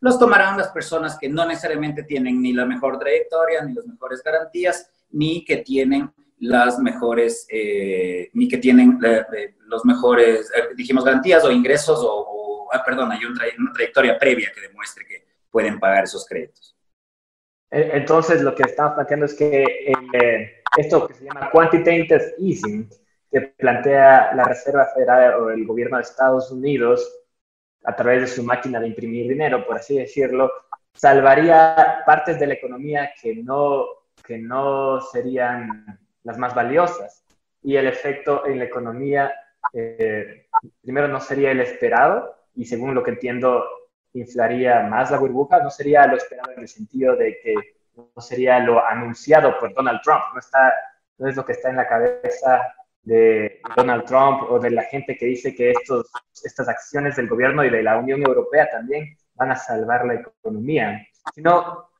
los 0.00 0.20
tomarán 0.20 0.56
las 0.56 0.68
personas 0.68 1.18
que 1.18 1.28
no 1.28 1.44
necesariamente 1.44 2.04
tienen 2.04 2.40
ni 2.40 2.52
la 2.52 2.64
mejor 2.64 2.96
trayectoria, 2.96 3.64
ni 3.64 3.74
las 3.74 3.86
mejores 3.86 4.22
garantías, 4.22 4.88
ni 5.10 5.44
que 5.44 5.58
tienen 5.58 6.12
las 6.38 6.78
mejores, 6.78 7.44
eh, 7.50 8.30
ni 8.34 8.46
que 8.46 8.58
tienen 8.58 9.00
eh, 9.04 9.24
eh, 9.36 9.54
los 9.66 9.84
mejores, 9.84 10.52
dijimos, 10.76 11.04
garantías 11.04 11.44
o 11.44 11.50
ingresos 11.50 11.98
o, 12.02 12.68
ah, 12.72 12.84
perdón, 12.84 13.10
hay 13.10 13.24
una 13.24 13.72
trayectoria 13.72 14.16
previa 14.16 14.52
que 14.54 14.60
demuestre 14.60 15.06
que 15.06 15.26
pueden 15.50 15.80
pagar 15.80 16.04
esos 16.04 16.24
créditos. 16.24 16.76
Entonces, 17.68 18.42
lo 18.42 18.54
que 18.54 18.62
estamos 18.62 18.94
planteando 18.94 19.26
es 19.26 19.34
que 19.34 19.64
esto 20.78 21.08
que 21.08 21.14
se 21.14 21.24
llama 21.24 21.50
quantitative 21.50 22.34
easing, 22.38 22.88
que 23.34 23.40
plantea 23.40 24.32
la 24.36 24.44
Reserva 24.44 24.86
Federal 24.94 25.34
o 25.40 25.50
el 25.50 25.66
gobierno 25.66 25.96
de 25.96 26.04
Estados 26.04 26.52
Unidos 26.52 27.12
a 27.82 27.96
través 27.96 28.20
de 28.20 28.26
su 28.28 28.44
máquina 28.44 28.78
de 28.78 28.86
imprimir 28.86 29.28
dinero, 29.28 29.66
por 29.66 29.76
así 29.76 29.98
decirlo, 29.98 30.52
salvaría 30.92 32.04
partes 32.06 32.38
de 32.38 32.46
la 32.46 32.54
economía 32.54 33.10
que 33.20 33.34
no, 33.34 33.86
que 34.24 34.38
no 34.38 35.00
serían 35.00 35.84
las 36.22 36.38
más 36.38 36.54
valiosas. 36.54 37.24
Y 37.60 37.74
el 37.74 37.88
efecto 37.88 38.46
en 38.46 38.60
la 38.60 38.66
economía, 38.66 39.34
eh, 39.72 40.46
primero, 40.80 41.08
no 41.08 41.18
sería 41.18 41.50
el 41.50 41.60
esperado 41.60 42.36
y 42.54 42.64
según 42.64 42.94
lo 42.94 43.02
que 43.02 43.10
entiendo, 43.10 43.64
inflaría 44.12 44.80
más 44.82 45.10
la 45.10 45.18
burbuja. 45.18 45.58
No 45.58 45.70
sería 45.70 46.06
lo 46.06 46.16
esperado 46.16 46.52
en 46.52 46.60
el 46.60 46.68
sentido 46.68 47.16
de 47.16 47.36
que 47.42 47.54
no 47.96 48.22
sería 48.22 48.60
lo 48.60 48.86
anunciado 48.86 49.58
por 49.58 49.74
Donald 49.74 50.02
Trump. 50.04 50.22
No, 50.32 50.38
está, 50.38 50.72
no 51.18 51.28
es 51.28 51.34
lo 51.34 51.44
que 51.44 51.52
está 51.52 51.70
en 51.70 51.76
la 51.76 51.88
cabeza 51.88 52.62
de 53.04 53.60
Donald 53.76 54.04
Trump 54.04 54.42
o 54.50 54.58
de 54.58 54.70
la 54.70 54.82
gente 54.84 55.16
que 55.16 55.26
dice 55.26 55.54
que 55.54 55.70
estos, 55.70 56.10
estas 56.42 56.68
acciones 56.68 57.16
del 57.16 57.28
gobierno 57.28 57.64
y 57.64 57.70
de 57.70 57.82
la 57.82 57.98
Unión 57.98 58.22
Europea 58.22 58.70
también 58.70 59.16
van 59.34 59.52
a 59.52 59.56
salvar 59.56 60.06
la 60.06 60.14
economía. 60.14 61.06
Sino, 61.34 61.90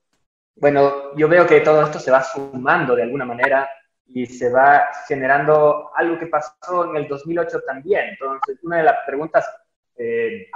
bueno, 0.57 1.15
yo 1.17 1.29
veo 1.29 1.47
que 1.47 1.61
todo 1.61 1.85
esto 1.85 1.99
se 1.99 2.11
va 2.11 2.23
sumando 2.23 2.97
de 2.97 3.03
alguna 3.03 3.25
manera 3.25 3.69
y 4.07 4.27
se 4.27 4.51
va 4.51 4.89
generando 5.09 5.91
algo 5.95 6.19
que 6.19 6.27
pasó 6.27 6.91
en 6.91 6.97
el 6.97 7.09
2008 7.09 7.61
también. 7.67 8.11
Entonces, 8.11 8.59
una 8.63 8.79
de 8.79 8.85
las 8.85 8.97
preguntas 9.07 9.49
eh, 9.97 10.49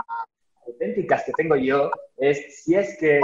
auténticas 0.67 1.25
que 1.25 1.33
tengo 1.33 1.57
yo 1.57 1.91
es 2.17 2.63
si 2.63 2.75
es 2.75 2.97
que 2.99 3.21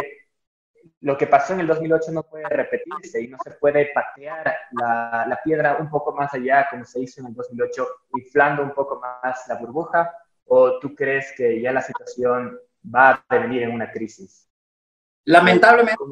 lo 1.00 1.16
que 1.16 1.26
pasó 1.26 1.52
en 1.52 1.60
el 1.60 1.66
2008 1.66 2.12
no 2.12 2.22
puede 2.22 2.48
repetirse 2.48 3.20
y 3.20 3.28
no 3.28 3.36
se 3.44 3.52
puede 3.52 3.90
patear 3.94 4.56
la, 4.72 5.26
la, 5.28 5.40
piedra 5.42 5.76
un 5.78 5.90
poco 5.90 6.14
más 6.14 6.32
allá 6.32 6.66
como 6.70 6.84
se 6.84 7.00
hizo 7.00 7.20
en 7.20 7.28
el 7.28 7.34
2008, 7.34 7.86
inflando 8.16 8.62
un 8.62 8.72
poco 8.72 9.00
más 9.00 9.46
la 9.48 9.56
burbuja, 9.56 10.12
o 10.46 10.78
tú 10.78 10.94
crees 10.94 11.32
que 11.36 11.60
ya 11.60 11.72
la 11.72 11.82
situación 11.82 12.58
va 12.94 13.24
a 13.28 13.34
devenir 13.34 13.62
en 13.62 13.72
una 13.72 13.90
crisis? 13.90 14.48
Lamentablemente, 15.24 16.02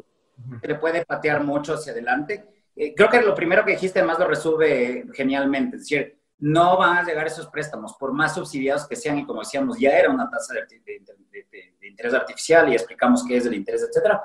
se 0.60 0.68
le 0.68 0.74
puede 0.76 1.04
patear 1.04 1.42
mucho 1.42 1.74
hacia 1.74 1.92
adelante. 1.92 2.44
Eh, 2.74 2.94
creo 2.94 3.10
que 3.10 3.20
lo 3.20 3.34
primero 3.34 3.64
que 3.64 3.72
dijiste 3.72 3.98
además 3.98 4.18
lo 4.18 4.26
resuelve 4.26 5.04
genialmente, 5.12 5.76
es 5.76 5.82
decir, 5.82 6.18
no 6.38 6.76
van 6.76 6.98
a 6.98 7.02
llegar 7.04 7.26
esos 7.26 7.46
préstamos, 7.48 7.94
por 7.94 8.12
más 8.12 8.34
subsidiados 8.34 8.88
que 8.88 8.96
sean, 8.96 9.18
y 9.18 9.26
como 9.26 9.40
decíamos, 9.40 9.78
ya 9.78 9.90
era 9.90 10.10
una 10.10 10.28
tasa 10.28 10.54
de, 10.54 10.80
de, 10.80 11.00
de, 11.30 11.72
de 11.80 11.88
interés 11.88 12.14
artificial 12.14 12.68
y 12.68 12.74
explicamos 12.74 13.24
qué 13.26 13.36
es 13.36 13.46
el 13.46 13.54
interés, 13.54 13.86
etcétera 13.88 14.22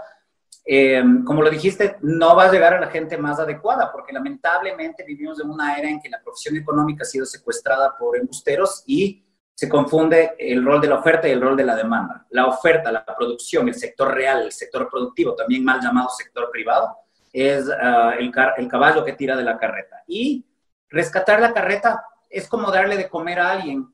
eh, 0.70 1.02
como 1.26 1.42
lo 1.42 1.50
dijiste, 1.50 1.98
no 2.02 2.36
va 2.36 2.46
a 2.46 2.52
llegar 2.52 2.74
a 2.74 2.82
la 2.82 2.88
gente 2.88 3.18
más 3.18 3.40
adecuada, 3.40 3.92
porque 3.92 4.12
lamentablemente 4.12 5.04
vivimos 5.06 5.40
en 5.40 5.50
una 5.50 5.78
era 5.78 5.90
en 5.90 6.02
que 6.02 6.10
la 6.10 6.22
profesión 6.22 6.58
económica 6.58 7.04
ha 7.04 7.06
sido 7.06 7.26
secuestrada 7.26 7.96
por 7.98 8.18
embusteros 8.18 8.84
y 8.86 9.24
se 9.54 9.70
confunde 9.70 10.36
el 10.38 10.64
rol 10.64 10.82
de 10.82 10.88
la 10.88 11.00
oferta 11.00 11.28
y 11.28 11.32
el 11.32 11.42
rol 11.42 11.56
de 11.56 11.66
la 11.66 11.76
demanda. 11.76 12.28
La 12.32 12.48
oferta, 12.48 12.92
la 12.92 13.06
producción, 13.06 13.68
el 13.68 13.76
sector 13.76 14.14
real, 14.14 14.44
el 14.44 14.52
sector 14.52 14.90
productivo, 14.90 15.36
también 15.36 15.64
mal 15.64 15.80
llamado 15.82 16.10
sector 16.10 16.50
privado, 16.52 16.96
es 17.32 17.70
ah, 17.70 18.16
el, 18.20 18.32
el 18.58 18.68
caballo 18.68 19.06
que 19.06 19.14
tira 19.14 19.36
de 19.36 19.44
la 19.44 19.58
carreta. 19.58 20.04
Y 20.06 20.46
rescatar 20.90 21.40
la 21.40 21.54
carreta 21.54 22.04
es 22.30 22.48
como 22.48 22.72
darle 22.72 22.98
de 22.98 23.10
comer 23.10 23.40
a 23.40 23.52
alguien 23.52 23.88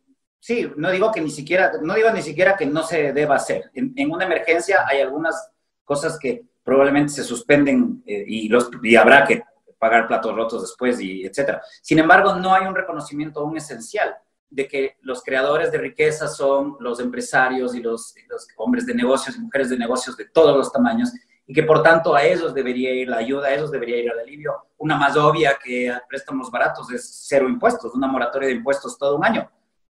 Sí, 0.43 0.69
no 0.75 0.91
digo 0.91 1.09
que 1.09 1.21
ni 1.21 1.29
siquiera, 1.29 1.71
no 1.81 1.93
digo 1.93 2.09
ni 2.11 2.21
siquiera 2.21 2.57
que 2.57 2.65
no 2.65 2.83
se 2.83 3.13
deba 3.13 3.35
hacer. 3.35 3.71
En, 3.73 3.93
en, 3.95 4.11
una 4.11 4.25
emergencia 4.25 4.85
hay 4.85 4.99
algunas 4.99 5.49
cosas 5.85 6.19
que 6.19 6.43
probablemente 6.63 7.13
se 7.13 7.23
suspenden 7.23 8.03
eh, 8.05 8.23
y, 8.25 8.49
los, 8.49 8.69
y 8.81 8.95
habrá 8.95 9.25
que 9.25 9.43
pagar 9.77 10.07
platos 10.07 10.33
rotos 10.35 10.61
después 10.61 10.99
y 11.01 11.25
etcétera. 11.25 11.61
Sin 11.81 11.99
embargo, 11.99 12.35
no 12.35 12.53
hay 12.53 12.65
un 12.65 12.75
reconocimiento 12.75 13.41
aún 13.41 13.57
esencial 13.57 14.15
de 14.49 14.67
que 14.67 14.97
los 15.01 15.23
creadores 15.23 15.71
de 15.71 15.79
riqueza 15.79 16.27
son 16.27 16.77
los 16.79 16.99
empresarios 16.99 17.75
y 17.75 17.81
los, 17.81 18.15
los, 18.29 18.47
hombres 18.57 18.85
de 18.85 18.93
negocios 18.93 19.35
y 19.35 19.41
mujeres 19.41 19.69
de 19.69 19.77
negocios 19.77 20.15
de 20.15 20.25
todos 20.25 20.55
los 20.55 20.71
tamaños 20.71 21.11
y 21.45 21.53
que 21.53 21.63
por 21.63 21.83
tanto 21.83 22.15
a 22.15 22.23
ellos 22.23 22.53
debería 22.53 22.93
ir 22.93 23.09
la 23.09 23.17
ayuda, 23.17 23.47
a 23.47 23.53
ellos 23.53 23.71
debería 23.71 23.97
ir 23.97 24.11
el 24.11 24.19
alivio. 24.19 24.53
Una 24.77 24.95
más 24.95 25.17
obvia 25.17 25.57
que 25.61 25.93
préstamos 26.07 26.49
baratos 26.49 26.91
es 26.91 27.25
cero 27.27 27.49
impuestos, 27.49 27.93
una 27.95 28.07
moratoria 28.07 28.47
de 28.47 28.55
impuestos 28.55 28.97
todo 28.97 29.17
un 29.17 29.25
año. 29.25 29.49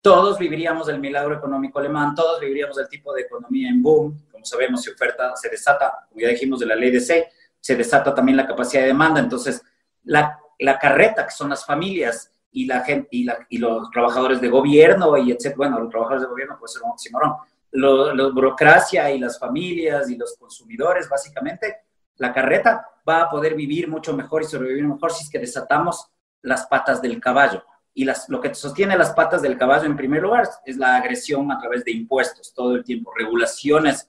Todos 0.05 0.39
viviríamos 0.39 0.87
el 0.91 1.01
milagro 1.01 1.35
económico 1.35 1.79
alemán, 1.79 2.15
todos 2.15 2.39
viviríamos 2.39 2.77
el 2.77 2.87
tipo 2.91 3.15
de 3.15 3.23
economía 3.23 3.71
en 3.71 3.83
boom, 3.83 4.15
sabemos, 4.43 4.83
si 4.83 4.91
oferta 4.91 5.35
se 5.35 5.49
desata, 5.49 6.07
como 6.11 6.21
ya 6.21 6.29
dijimos 6.29 6.61
de 6.61 6.67
la 6.67 6.77
ley 6.77 6.91
de 6.91 7.01
C, 7.01 7.27
se 7.59 7.75
desata 7.75 8.15
también 8.15 8.37
la 8.37 8.47
capacidad 8.47 8.83
de 8.83 8.89
demanda. 8.89 9.19
Entonces, 9.19 9.63
la, 10.03 10.39
carreta, 10.79 11.25
que 11.25 11.33
son 11.33 11.49
las 11.49 11.65
familias 11.65 12.31
y, 12.53 12.67
la 12.67 12.81
gente, 12.81 13.09
y 13.49 13.57
los 13.57 13.91
trabajadores 13.91 14.43
de 14.43 14.49
gobierno, 14.49 15.17
y 15.17 15.33
etcétera, 15.33 15.57
bueno, 15.57 15.81
los 15.81 15.89
trabajadores 15.89 16.25
de 16.25 16.29
gobierno 16.29 16.59
puede 16.59 16.75
ser 16.75 16.83
un 16.83 16.91
oxímoron, 16.91 17.37
la 17.73 18.29
burocracia 18.29 19.11
y 19.11 19.19
las 19.19 19.39
familias 19.39 20.11
y 20.11 20.17
los 20.17 20.37
consumidores, 20.39 21.09
básicamente, 21.09 21.79
la 22.17 22.31
carreta 22.31 22.87
va 23.09 23.23
a 23.23 23.31
poder 23.31 23.55
vivir 23.55 23.89
mucho 23.89 24.15
mejor 24.15 24.43
y 24.43 24.45
sobrevivir 24.45 24.87
mejor 24.87 25.13
si 25.13 25.25
es 25.25 25.31
que 25.31 25.39
desatamos 25.39 26.09
las 26.43 26.67
patas 26.67 27.01
del 27.01 27.19
caballo. 27.21 27.65
Y 27.95 28.05
las, 28.05 28.29
lo 28.29 28.41
que 28.41 28.55
sostiene 28.55 28.99
las 28.99 29.13
patas 29.13 29.41
del 29.41 29.57
caballo, 29.57 29.87
en 29.87 29.97
primer 29.97 30.23
lugar, 30.23 30.49
es 30.67 30.77
la 30.77 30.97
agresión 30.97 31.51
a 31.53 31.59
través 31.59 31.85
de 31.85 31.93
impuestos 31.93 32.53
todo 32.53 32.75
el 32.75 32.85
tiempo, 32.85 33.13
regulaciones 33.17 34.09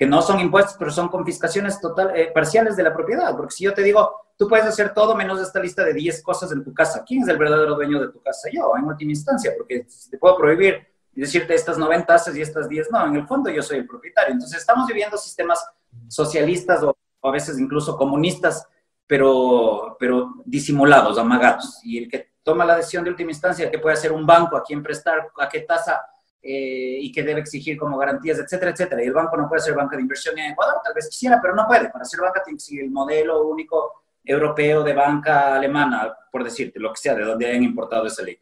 que 0.00 0.06
no 0.06 0.22
son 0.22 0.40
impuestos, 0.40 0.76
pero 0.78 0.90
son 0.90 1.08
confiscaciones 1.08 1.78
total, 1.78 2.16
eh, 2.16 2.30
parciales 2.32 2.74
de 2.74 2.82
la 2.82 2.94
propiedad. 2.94 3.36
Porque 3.36 3.54
si 3.54 3.64
yo 3.64 3.74
te 3.74 3.82
digo, 3.82 4.10
tú 4.34 4.48
puedes 4.48 4.64
hacer 4.64 4.94
todo 4.94 5.14
menos 5.14 5.38
esta 5.42 5.60
lista 5.60 5.84
de 5.84 5.92
10 5.92 6.22
cosas 6.22 6.50
en 6.52 6.64
tu 6.64 6.72
casa, 6.72 7.04
¿quién 7.06 7.22
es 7.22 7.28
el 7.28 7.36
verdadero 7.36 7.74
dueño 7.74 8.00
de 8.00 8.08
tu 8.08 8.18
casa? 8.22 8.48
Yo, 8.50 8.72
en 8.78 8.86
última 8.86 9.10
instancia, 9.10 9.52
porque 9.58 9.86
te 10.10 10.16
puedo 10.16 10.38
prohibir 10.38 10.86
y 11.14 11.20
decirte 11.20 11.54
estas 11.54 11.76
90 11.76 12.14
haces 12.14 12.34
y 12.34 12.40
estas 12.40 12.66
10, 12.66 12.90
no, 12.90 13.08
en 13.08 13.16
el 13.16 13.26
fondo 13.26 13.50
yo 13.50 13.62
soy 13.62 13.76
el 13.76 13.86
propietario. 13.86 14.32
Entonces 14.32 14.58
estamos 14.58 14.86
viviendo 14.86 15.18
sistemas 15.18 15.62
socialistas 16.08 16.82
o, 16.82 16.96
a 17.22 17.30
veces 17.30 17.58
incluso 17.58 17.98
comunistas, 17.98 18.66
pero, 19.06 19.98
pero 20.00 20.32
disimulados, 20.46 21.18
amagados. 21.18 21.78
Y 21.84 21.98
el 21.98 22.08
que 22.08 22.29
toma 22.42 22.64
la 22.64 22.76
decisión 22.76 23.04
de 23.04 23.10
última 23.10 23.30
instancia, 23.30 23.70
que 23.70 23.78
puede 23.78 23.94
hacer 23.94 24.12
un 24.12 24.26
banco, 24.26 24.56
a 24.56 24.62
quién 24.62 24.82
prestar, 24.82 25.30
a 25.38 25.48
qué 25.48 25.60
tasa 25.60 26.04
eh, 26.42 26.98
y 27.00 27.12
que 27.12 27.22
debe 27.22 27.40
exigir 27.40 27.76
como 27.76 27.98
garantías, 27.98 28.38
etcétera, 28.38 28.70
etcétera. 28.70 29.02
Y 29.02 29.06
el 29.06 29.12
banco 29.12 29.36
no 29.36 29.48
puede 29.48 29.60
ser 29.60 29.74
banca 29.74 29.96
de 29.96 30.02
inversión 30.02 30.38
en 30.38 30.52
Ecuador, 30.52 30.80
tal 30.82 30.94
vez 30.94 31.08
quisiera, 31.08 31.38
pero 31.40 31.54
no 31.54 31.66
puede. 31.66 31.90
Para 31.90 32.04
ser 32.04 32.20
banca 32.20 32.42
tiene 32.42 32.56
que 32.56 32.64
seguir 32.64 32.84
el 32.84 32.90
modelo 32.90 33.46
único 33.46 34.02
europeo 34.24 34.82
de 34.82 34.94
banca 34.94 35.54
alemana, 35.54 36.14
por 36.30 36.44
decirte, 36.44 36.78
lo 36.78 36.92
que 36.92 37.00
sea, 37.00 37.14
de 37.14 37.24
donde 37.24 37.46
hayan 37.46 37.62
importado 37.62 38.06
esa 38.06 38.22
ley. 38.22 38.38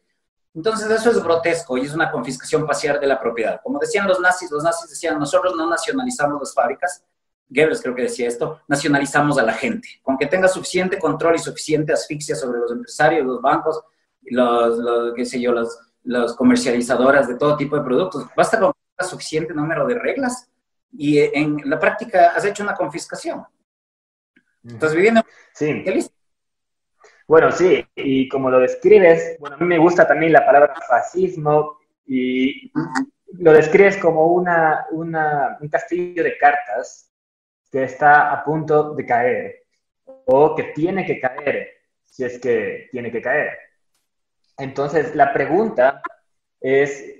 Entonces 0.53 0.89
eso 0.89 1.11
es 1.11 1.23
grotesco 1.23 1.77
y 1.77 1.81
es 1.81 1.93
una 1.93 2.11
confiscación 2.11 2.65
parcial 2.65 2.99
de 2.99 3.07
la 3.07 3.19
propiedad. 3.19 3.61
Como 3.61 3.79
decían 3.79 4.07
los 4.07 4.19
nazis, 4.19 4.49
los 4.49 4.63
nazis 4.63 4.89
decían, 4.89 5.19
nosotros 5.19 5.55
no 5.55 5.69
nacionalizamos 5.69 6.39
las 6.39 6.53
fábricas, 6.53 7.03
Goebbels 7.49 7.81
creo 7.81 7.95
que 7.95 8.03
decía 8.03 8.27
esto, 8.27 8.61
nacionalizamos 8.67 9.37
a 9.37 9.43
la 9.43 9.53
gente. 9.53 9.87
Con 10.01 10.17
que 10.17 10.27
tenga 10.27 10.47
suficiente 10.47 10.99
control 10.99 11.35
y 11.35 11.39
suficiente 11.39 11.93
asfixia 11.93 12.35
sobre 12.35 12.59
los 12.59 12.71
empresarios, 12.71 13.25
los 13.25 13.41
bancos, 13.41 13.81
los, 14.21 14.77
los 14.77 15.13
qué 15.15 15.25
sé 15.25 15.41
yo, 15.41 15.51
los, 15.51 15.77
las 16.03 16.33
comercializadoras 16.33 17.27
de 17.27 17.35
todo 17.35 17.57
tipo 17.57 17.75
de 17.75 17.83
productos. 17.83 18.27
Basta 18.35 18.59
con 18.59 18.73
suficiente 18.99 19.53
número 19.53 19.87
de 19.87 19.95
reglas 19.95 20.49
y 20.91 21.19
en 21.19 21.57
la 21.69 21.79
práctica 21.79 22.33
has 22.35 22.45
hecho 22.45 22.63
una 22.63 22.75
confiscación. 22.75 23.45
Estás 24.63 24.93
viviendo. 24.93 25.21
Sí. 25.53 25.83
Bueno, 27.27 27.51
sí, 27.51 27.85
y 27.95 28.27
como 28.27 28.49
lo 28.49 28.59
describes, 28.59 29.37
bueno, 29.39 29.55
a 29.55 29.59
mí 29.59 29.65
me 29.65 29.77
gusta 29.77 30.07
también 30.07 30.33
la 30.33 30.45
palabra 30.45 30.73
fascismo 30.87 31.77
y 32.07 32.71
lo 33.33 33.53
describes 33.53 33.97
como 33.97 34.33
una, 34.33 34.87
una, 34.91 35.57
un 35.61 35.69
castillo 35.69 36.23
de 36.23 36.37
cartas 36.37 37.11
que 37.71 37.83
está 37.83 38.31
a 38.31 38.43
punto 38.43 38.93
de 38.95 39.05
caer 39.05 39.63
o 40.25 40.55
que 40.55 40.63
tiene 40.75 41.05
que 41.05 41.19
caer 41.19 41.69
si 42.03 42.23
es 42.23 42.39
que 42.39 42.89
tiene 42.91 43.11
que 43.11 43.21
caer. 43.21 43.57
Entonces, 44.57 45.15
la 45.15 45.31
pregunta 45.31 46.01
es 46.59 47.19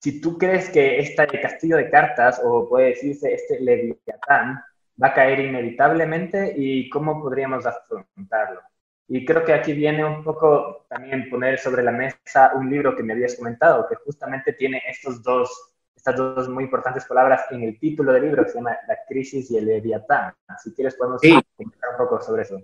si 0.00 0.20
tú 0.20 0.36
crees 0.36 0.68
que 0.70 0.98
este 0.98 1.40
castillo 1.40 1.76
de 1.76 1.90
cartas, 1.90 2.40
o 2.44 2.68
puede 2.68 2.88
decirse 2.88 3.32
este 3.32 3.60
leviatán, 3.60 4.62
va 5.02 5.08
a 5.08 5.14
caer 5.14 5.40
inevitablemente 5.40 6.54
y 6.56 6.88
cómo 6.90 7.22
podríamos 7.22 7.64
afrontarlo. 7.66 8.60
Y 9.08 9.24
creo 9.24 9.44
que 9.44 9.52
aquí 9.52 9.72
viene 9.72 10.04
un 10.04 10.22
poco 10.22 10.86
también 10.88 11.28
poner 11.28 11.58
sobre 11.58 11.82
la 11.82 11.92
mesa 11.92 12.52
un 12.54 12.70
libro 12.70 12.96
que 12.96 13.02
me 13.02 13.12
habías 13.12 13.36
comentado, 13.36 13.86
que 13.88 13.96
justamente 13.96 14.52
tiene 14.54 14.82
estos 14.86 15.22
dos, 15.22 15.71
estas 16.02 16.16
dos 16.16 16.48
muy 16.48 16.64
importantes 16.64 17.04
palabras 17.04 17.42
en 17.50 17.62
el 17.62 17.78
título 17.78 18.12
del 18.12 18.24
libro, 18.24 18.42
que 18.42 18.50
se 18.50 18.56
llama 18.56 18.76
La 18.88 18.98
crisis 19.06 19.48
y 19.52 19.56
el 19.56 19.66
leviatán. 19.66 20.34
Si 20.60 20.74
quieres 20.74 20.96
podemos 20.96 21.20
sí. 21.20 21.32
un 21.32 21.72
poco 21.96 22.20
sobre 22.20 22.42
eso. 22.42 22.60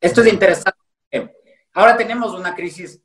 Esto 0.00 0.22
es 0.22 0.32
interesante. 0.32 0.78
Ahora 1.74 1.94
tenemos 1.94 2.34
una 2.34 2.54
crisis 2.54 3.02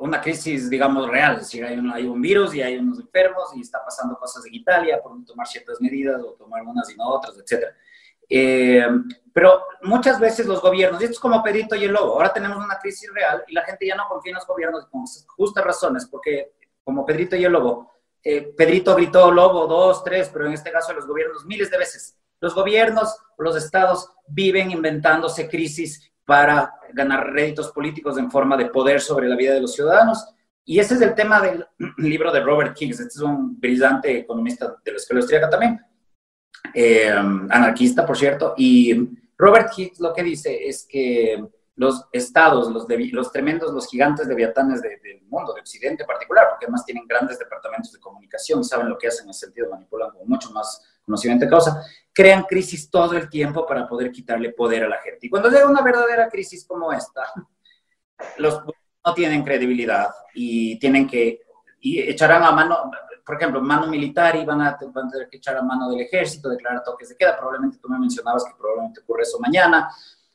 una 0.00 0.20
crisis, 0.20 0.68
digamos, 0.68 1.08
real. 1.08 1.34
Es 1.34 1.42
decir, 1.42 1.64
hay 1.64 1.78
un, 1.78 1.90
hay 1.92 2.04
un 2.04 2.20
virus 2.20 2.52
y 2.54 2.62
hay 2.62 2.76
unos 2.76 2.98
enfermos 2.98 3.54
y 3.54 3.60
está 3.60 3.82
pasando 3.84 4.18
cosas 4.18 4.44
en 4.44 4.54
Italia 4.54 5.00
por 5.00 5.24
tomar 5.24 5.46
ciertas 5.46 5.80
medidas 5.80 6.20
o 6.20 6.32
tomar 6.32 6.62
unas 6.62 6.90
y 6.90 6.96
no 6.96 7.08
otras, 7.08 7.38
etc. 7.38 7.66
Eh, 8.28 8.86
pero 9.32 9.62
muchas 9.82 10.18
veces 10.18 10.46
los 10.46 10.60
gobiernos, 10.60 11.00
y 11.00 11.04
esto 11.04 11.14
es 11.14 11.20
como 11.20 11.42
Pedrito 11.44 11.76
y 11.76 11.84
el 11.84 11.92
Lobo, 11.92 12.14
ahora 12.14 12.32
tenemos 12.32 12.62
una 12.62 12.76
crisis 12.78 13.08
real 13.14 13.44
y 13.46 13.54
la 13.54 13.62
gente 13.62 13.86
ya 13.86 13.94
no 13.94 14.08
confía 14.08 14.30
en 14.30 14.36
los 14.36 14.46
gobiernos 14.46 14.86
con 14.86 15.04
justas 15.28 15.64
razones, 15.64 16.06
porque 16.06 16.54
como 16.82 17.06
Pedrito 17.06 17.36
y 17.36 17.44
el 17.44 17.52
Lobo, 17.52 17.93
eh, 18.24 18.54
Pedrito 18.56 18.96
gritó 18.96 19.30
Lobo 19.30 19.66
dos, 19.66 20.02
tres, 20.02 20.30
pero 20.32 20.46
en 20.46 20.54
este 20.54 20.72
caso 20.72 20.94
los 20.94 21.06
gobiernos 21.06 21.44
miles 21.44 21.70
de 21.70 21.76
veces. 21.76 22.18
Los 22.40 22.54
gobiernos, 22.54 23.16
los 23.38 23.54
estados 23.56 24.08
viven 24.26 24.70
inventándose 24.70 25.48
crisis 25.48 26.10
para 26.24 26.72
ganar 26.94 27.32
réditos 27.32 27.70
políticos 27.70 28.16
en 28.16 28.30
forma 28.30 28.56
de 28.56 28.66
poder 28.66 29.00
sobre 29.00 29.28
la 29.28 29.36
vida 29.36 29.52
de 29.52 29.60
los 29.60 29.74
ciudadanos. 29.74 30.26
Y 30.64 30.78
ese 30.78 30.94
es 30.94 31.02
el 31.02 31.14
tema 31.14 31.40
del 31.42 31.66
libro 31.98 32.32
de 32.32 32.40
Robert 32.40 32.74
Kings. 32.74 32.98
Este 32.98 33.18
es 33.18 33.20
un 33.20 33.60
brillante 33.60 34.18
economista 34.18 34.74
de 34.82 34.90
la 34.90 34.96
Escuela 34.96 35.20
Austríaca 35.20 35.50
también, 35.50 35.80
eh, 36.72 37.10
anarquista, 37.10 38.06
por 38.06 38.16
cierto. 38.16 38.54
Y 38.56 39.10
Robert 39.36 39.70
Hicks 39.76 40.00
lo 40.00 40.14
que 40.14 40.22
dice 40.22 40.66
es 40.66 40.86
que 40.88 41.44
los 41.76 42.04
estados, 42.12 42.70
los, 42.70 42.86
los 42.88 43.32
tremendos, 43.32 43.72
los 43.72 43.88
gigantes 43.88 44.26
leviatanes 44.28 44.80
del 44.80 45.22
mundo, 45.28 45.52
de 45.54 45.60
Occidente 45.60 46.04
en 46.04 46.06
particular, 46.06 46.48
porque 46.50 46.66
además 46.66 46.84
tienen 46.84 47.06
grandes 47.06 47.38
departamentos 47.38 47.92
de 47.92 47.98
comunicación, 47.98 48.64
saben 48.64 48.88
lo 48.88 48.96
que 48.96 49.08
hacen 49.08 49.24
en 49.24 49.30
el 49.30 49.34
sentido, 49.34 49.70
manipulan 49.70 50.10
con 50.10 50.28
mucho 50.28 50.50
más 50.52 50.82
conocimiento 51.04 51.44
de 51.44 51.50
causa, 51.50 51.82
crean 52.12 52.44
crisis 52.44 52.88
todo 52.88 53.16
el 53.16 53.28
tiempo 53.28 53.66
para 53.66 53.88
poder 53.88 54.12
quitarle 54.12 54.52
poder 54.52 54.84
a 54.84 54.88
la 54.88 54.98
gente. 54.98 55.26
Y 55.26 55.30
cuando 55.30 55.50
llega 55.50 55.66
una 55.66 55.82
verdadera 55.82 56.28
crisis 56.28 56.64
como 56.64 56.92
esta, 56.92 57.24
los 58.38 58.62
no 59.04 59.14
tienen 59.14 59.44
credibilidad 59.44 60.10
y 60.32 60.78
tienen 60.78 61.06
que, 61.06 61.40
y 61.80 62.00
echarán 62.00 62.42
a 62.42 62.52
mano, 62.52 62.90
por 63.24 63.36
ejemplo, 63.36 63.60
mano 63.60 63.86
militar 63.88 64.36
y 64.36 64.44
van 64.44 64.62
a, 64.62 64.78
van 64.92 65.08
a 65.08 65.10
tener 65.10 65.28
que 65.28 65.36
echar 65.36 65.56
a 65.56 65.62
mano 65.62 65.90
del 65.90 66.00
ejército, 66.00 66.48
declarar 66.48 66.82
toques 66.82 67.10
de 67.10 67.16
queda, 67.16 67.36
probablemente 67.36 67.78
tú 67.78 67.88
me 67.88 67.98
mencionabas 67.98 68.44
que 68.44 68.52
probablemente 68.56 69.00
ocurre 69.00 69.22
eso 69.22 69.38
mañana. 69.40 69.90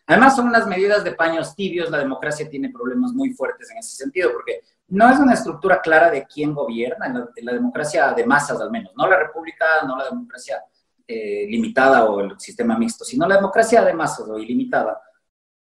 Además, 0.09 0.35
son 0.35 0.47
unas 0.47 0.65
medidas 0.65 1.03
de 1.03 1.11
paños 1.11 1.53
tibios, 1.55 1.91
la 1.91 1.99
democracia 1.99 2.49
tiene 2.49 2.71
problemas 2.71 3.13
muy 3.13 3.31
fuertes 3.31 3.69
en 3.69 3.77
ese 3.77 3.95
sentido, 3.95 4.31
porque 4.33 4.63
no 4.87 5.07
es 5.07 5.19
una 5.19 5.33
estructura 5.33 5.79
clara 5.81 6.09
de 6.09 6.25
quién 6.25 6.51
gobierna, 6.55 7.05
en 7.35 7.45
la, 7.45 7.53
democracia 7.53 8.11
de 8.13 8.25
masas 8.25 8.59
al 8.59 8.71
menos, 8.71 8.91
no 8.97 9.07
la 9.07 9.19
república, 9.19 9.83
no 9.85 9.95
la 9.95 10.05
democracia 10.05 10.63
eh, 11.07 11.45
limitada 11.47 12.05
o 12.05 12.21
el 12.21 12.39
sistema 12.39 12.75
mixto, 12.75 13.05
sino 13.05 13.27
la 13.27 13.35
democracia 13.35 13.83
de 13.83 13.93
masas 13.93 14.27
o 14.27 14.39
ilimitada. 14.39 14.99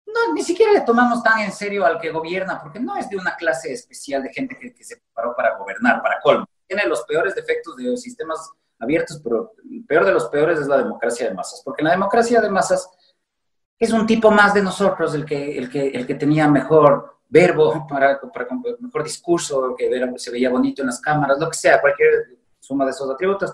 No, 0.08 0.34
ni 0.34 0.42
siquiera 0.42 0.72
le 0.72 0.82
tomamos 0.82 1.22
tan 1.22 1.42
en 1.42 1.52
serio 1.52 1.86
al 1.86 2.00
que 2.00 2.10
gobierna, 2.10 2.60
porque 2.60 2.80
no 2.80 2.98
es 2.98 3.08
de 3.10 3.18
una 3.18 3.36
clase 3.36 3.72
especial 3.72 4.24
de 4.24 4.34
gente 4.34 4.58
que, 4.60 4.74
que 4.74 4.84
se 4.84 4.98
preparó 4.98 5.36
para 5.36 5.60
gobernar, 5.60 6.02
para 6.02 6.20
colmo. 6.20 6.48
Tiene 6.66 6.88
los 6.88 7.04
peores 7.04 7.36
defectos 7.36 7.76
de 7.76 7.84
los 7.84 8.02
sistemas 8.02 8.50
abiertos, 8.80 9.22
pero 9.24 9.52
el 9.72 9.86
peor 9.86 10.06
de 10.06 10.12
los 10.12 10.28
peores 10.30 10.58
es 10.58 10.66
la 10.66 10.78
democracia 10.78 11.30
de 11.30 11.36
masas, 11.36 11.62
porque 11.64 11.84
en 11.84 11.90
la 11.90 11.92
democracia 11.92 12.42
de 12.42 12.50
masas 12.50 12.90
es 13.84 13.92
un 13.92 14.06
tipo 14.06 14.32
más 14.32 14.54
de 14.54 14.62
nosotros 14.62 15.14
el 15.14 15.26
que, 15.26 15.58
el 15.58 15.70
que, 15.70 15.90
el 15.90 16.08
que 16.08 16.16
tenía 16.16 16.48
mejor 16.48 17.18
verbo, 17.30 17.86
para, 17.88 18.20
para 18.20 18.48
mejor 18.80 19.04
discurso, 19.04 19.76
que 19.78 19.90
se 20.18 20.32
veía 20.32 20.50
bonito 20.50 20.82
en 20.82 20.88
las 20.88 21.02
cámaras, 21.02 21.40
lo 21.40 21.50
que 21.50 21.58
sea, 21.58 21.82
cualquier 21.82 22.38
suma 22.60 22.86
de 22.86 22.92
esos 22.92 23.10
atributos. 23.10 23.54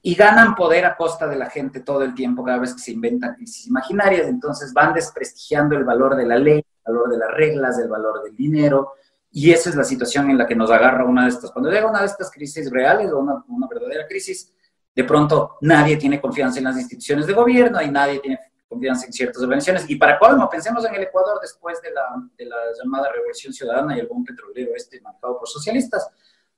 Y 0.00 0.14
ganan 0.14 0.56
poder 0.56 0.84
a 0.84 0.96
costa 0.96 1.28
de 1.28 1.36
la 1.36 1.48
gente 1.48 1.80
todo 1.80 2.02
el 2.02 2.14
tiempo, 2.14 2.42
cada 2.42 2.58
vez 2.58 2.74
que 2.74 2.80
se 2.80 2.90
inventan 2.90 3.34
crisis 3.34 3.68
imaginarias. 3.68 4.26
Entonces 4.26 4.72
van 4.72 4.94
desprestigiando 4.94 5.76
el 5.76 5.84
valor 5.84 6.16
de 6.16 6.26
la 6.26 6.36
ley, 6.36 6.58
el 6.58 6.92
valor 6.92 7.10
de 7.10 7.18
las 7.18 7.30
reglas, 7.30 7.78
el 7.78 7.88
valor 7.88 8.22
del 8.24 8.34
dinero. 8.34 8.94
Y 9.30 9.52
esa 9.52 9.70
es 9.70 9.76
la 9.76 9.84
situación 9.84 10.28
en 10.30 10.38
la 10.38 10.46
que 10.46 10.56
nos 10.56 10.70
agarra 10.70 11.04
una 11.04 11.22
de 11.22 11.28
estas. 11.28 11.52
Cuando 11.52 11.70
llega 11.70 11.88
una 11.88 12.00
de 12.00 12.06
estas 12.06 12.30
crisis 12.30 12.68
reales 12.70 13.12
o 13.12 13.18
una, 13.18 13.44
una 13.46 13.68
verdadera 13.68 14.08
crisis, 14.08 14.52
de 14.94 15.04
pronto 15.04 15.58
nadie 15.60 15.96
tiene 15.96 16.20
confianza 16.20 16.58
en 16.58 16.64
las 16.64 16.76
instituciones 16.76 17.26
de 17.26 17.32
gobierno 17.32 17.80
y 17.80 17.90
nadie 17.90 18.18
tiene 18.18 18.40
confianza 18.72 19.06
en 19.06 19.12
ciertas 19.12 19.42
organizaciones. 19.42 19.88
Y 19.88 19.96
para 19.96 20.18
colmo, 20.18 20.48
pensemos 20.48 20.84
en 20.84 20.94
el 20.94 21.02
Ecuador 21.02 21.38
después 21.40 21.80
de 21.82 21.90
la, 21.92 22.02
de 22.36 22.46
la 22.46 22.56
llamada 22.82 23.12
Revolución 23.12 23.52
Ciudadana 23.52 23.96
y 23.96 24.00
el 24.00 24.06
boom 24.06 24.24
petrolero 24.24 24.72
este 24.74 25.00
marcado 25.00 25.38
por 25.38 25.48
socialistas, 25.48 26.08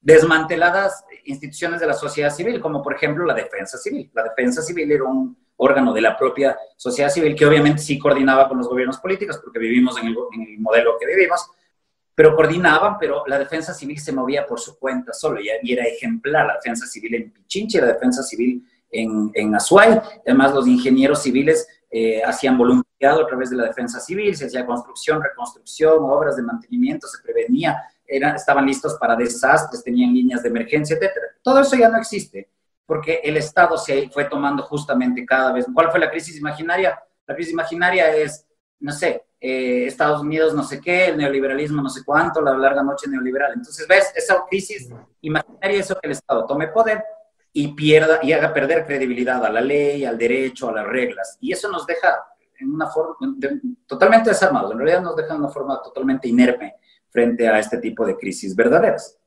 desmanteladas 0.01 1.05
instituciones 1.25 1.81
de 1.81 1.87
la 1.87 1.95
sociedad 1.95 2.31
civil, 2.31 2.61
como 2.61 2.83
por 2.83 2.95
ejemplo 2.95 3.25
la 3.25 3.35
defensa 3.35 3.79
civil. 3.79 4.11
La 4.15 4.23
defensa 4.23 4.61
civil 4.63 4.91
era 4.93 5.05
un 5.05 5.37
órgano 5.57 5.93
de 5.93 6.01
la 6.01 6.17
propia 6.17 6.59
sociedad 6.77 7.11
civil 7.11 7.35
que 7.35 7.47
obviamente 7.47 7.81
sí 7.81 7.99
coordinaba 7.99 8.49
con 8.49 8.59
los 8.59 8.69
gobiernos 8.69 8.99
políticos, 8.99 9.41
porque 9.43 9.59
vivimos 9.59 9.99
en 9.99 10.09
el, 10.09 10.17
en 10.35 10.43
el 10.43 10.61
modelo 10.61 10.97
que 10.99 11.07
vivimos, 11.07 11.49
pero 12.15 12.37
coordinaban, 12.37 12.99
pero 12.99 13.25
la 13.27 13.39
defensa 13.39 13.73
civil 13.73 13.99
se 13.99 14.13
movía 14.13 14.47
por 14.47 14.61
su 14.61 14.79
cuenta 14.79 15.13
solo 15.13 15.41
y, 15.41 15.49
y 15.63 15.73
era 15.73 15.85
ejemplar 15.85 16.47
la 16.47 16.55
defensa 16.55 16.87
civil 16.87 17.15
en 17.15 17.33
Pichinche, 17.33 17.81
la 17.81 17.89
defensa 17.89 18.23
civil 18.23 18.63
en, 18.91 19.31
en 19.35 19.55
Azuay. 19.55 20.01
Además, 20.27 20.55
los 20.55 20.67
ingenieros 20.67 21.23
civiles 21.23 21.67
eh, 21.97 22.21
hacían 22.25 22.59
voluntariado 22.59 23.23
a 23.23 23.27
través 23.29 23.51
de 23.51 23.57
la 23.57 23.67
defensa 23.67 24.01
civil, 24.01 24.35
se 24.35 24.47
hacía 24.47 24.67
construcción, 24.67 25.23
reconstrucción, 25.23 25.99
obras 26.01 26.35
de 26.35 26.43
mantenimiento, 26.43 27.07
se 27.07 27.23
prevenía, 27.23 27.81
eran, 28.05 28.35
estaban 28.35 28.67
listos 28.67 28.97
para 28.99 29.15
desastres, 29.15 29.85
tenían 29.85 30.13
líneas 30.13 30.43
de 30.43 30.49
emergencia, 30.49 30.97
etc. 30.97 31.13
Todo 31.41 31.61
eso 31.61 31.77
ya 31.77 31.89
no 31.89 31.99
existe, 31.99 32.51
porque 32.85 33.21
el 33.23 33.37
Estado 33.37 33.79
se 33.79 34.11
fue 34.11 34.25
tomando 34.25 34.65
justamente 34.65 35.25
cada 35.25 35.53
vez. 35.53 35.67
¿Cuál 35.73 35.93
fue 35.93 36.01
la 36.01 36.11
crisis 36.11 36.37
imaginaria? 36.37 37.01
La 37.29 37.35
crisis 37.37 37.53
imaginaria 37.53 38.13
es, 38.13 38.45
no 38.81 38.91
sé, 38.91 39.23
eh, 39.41 39.87
Estados 39.87 40.21
Unidos 40.21 40.53
no 40.53 40.65
sé 40.65 40.81
qué, 40.81 41.07
el 41.07 41.17
neoliberalismo 41.17 41.81
no 41.81 41.91
sé 41.91 42.03
cuánto, 42.05 42.43
la 42.43 42.59
larga 42.59 42.83
noche 42.83 43.09
neoliberal. 43.09 43.53
Entonces, 43.53 43.87
¿ves? 43.87 44.13
Esa 44.17 44.45
crisis 44.51 44.91
imaginaria 45.21 45.79
es 45.79 45.87
eso 45.87 45.95
que 46.01 46.09
el 46.09 46.13
Estado 46.13 46.45
tome 46.45 46.67
poder 46.67 47.05
y 47.57 47.69
pierda 47.69 48.19
y 48.23 48.33
haga 48.33 48.53
perder 48.53 48.85
credibilidad 48.85 49.43
a 49.45 49.49
la 49.49 49.61
ley, 49.61 50.05
al 50.05 50.19
derecho, 50.19 50.69
a 50.69 50.73
las 50.73 50.87
reglas. 50.87 51.39
Y 51.41 51.53
eso 51.53 51.71
nos 51.71 51.87
deja 51.87 52.27
en 52.59 52.75
una 52.75 52.89
forma 52.89 53.17
totalmente 53.87 54.31
desarmados, 54.31 54.73
en 54.73 54.79
realidad 54.79 55.03
nos 55.03 55.17
deja 55.17 55.35
en 55.35 55.41
una 55.41 55.49
forma 55.49 55.81
totalmente 55.83 56.29
inerme 56.29 56.75
frente 57.09 57.49
a 57.49 57.59
este 57.59 57.79
tipo 57.79 58.05
de 58.05 58.17
crisis 58.17 58.55
verdaderas. 58.57 59.19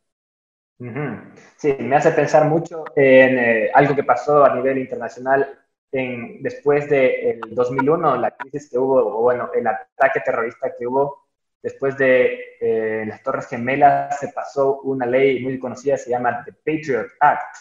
Sí, 1.57 1.75
me 1.79 1.95
hace 1.95 2.11
pensar 2.11 2.45
mucho 2.45 2.83
en 2.95 3.39
eh, 3.39 3.71
algo 3.73 3.95
que 3.95 4.03
pasó 4.03 4.45
a 4.45 4.53
nivel 4.53 4.77
internacional 4.77 5.59
en, 5.91 6.43
después 6.43 6.87
del 6.89 7.39
2001, 7.49 8.17
la 8.17 8.31
crisis 8.31 8.69
que 8.69 8.77
hubo, 8.77 9.19
o 9.19 9.21
bueno, 9.21 9.49
el 9.55 9.65
ataque 9.65 10.19
terrorista 10.19 10.73
que 10.77 10.85
hubo 10.85 11.27
después 11.63 11.97
de 11.97 12.57
eh, 12.59 13.05
las 13.07 13.23
Torres 13.23 13.47
Gemelas, 13.47 14.19
se 14.19 14.29
pasó 14.29 14.81
una 14.81 15.05
ley 15.05 15.41
muy 15.41 15.57
conocida, 15.57 15.97
se 15.97 16.11
llama 16.11 16.43
The 16.45 16.53
Patriot 16.53 17.07
Act, 17.19 17.55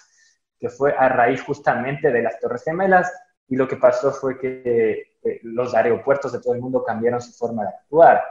que 0.59 0.69
fue 0.69 0.95
a 0.97 1.09
raíz 1.09 1.43
justamente 1.43 2.11
de 2.11 2.23
las 2.23 2.39
Torres 2.41 2.65
Gemelas 2.65 3.13
y 3.49 3.57
lo 3.57 3.69
que 3.69 3.77
pasó 3.77 4.13
fue 4.13 4.39
que 4.39 5.17
eh, 5.23 5.41
los 5.43 5.75
aeropuertos 5.75 6.33
de 6.33 6.41
todo 6.41 6.55
el 6.55 6.61
mundo 6.61 6.85
cambiaron 6.85 7.21
su 7.21 7.33
forma 7.33 7.63
de 7.63 7.69
actuar. 7.71 8.23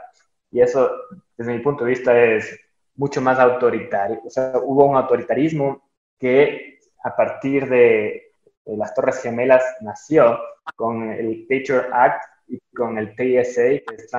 Y 0.50 0.60
eso, 0.60 0.90
desde 1.36 1.52
mi 1.52 1.60
punto 1.60 1.84
de 1.84 1.90
vista, 1.90 2.18
es 2.18 2.58
mucho 2.96 3.20
más 3.20 3.38
autoritario. 3.38 4.20
O 4.24 4.30
sea, 4.30 4.52
hubo 4.62 4.86
un 4.86 4.96
autoritarismo 4.96 5.88
que 6.18 6.78
a 7.04 7.14
partir 7.14 7.68
de, 7.68 8.22
las 8.64 8.94
Torres 8.94 9.22
Gemelas 9.22 9.62
nació 9.80 10.38
con 10.74 11.12
el 11.12 11.46
Patriot 11.48 11.86
Act 11.92 12.24
y 12.48 12.58
con 12.74 12.98
el 12.98 13.14
TSA, 13.14 13.62
que 13.62 13.94
es 13.96 14.10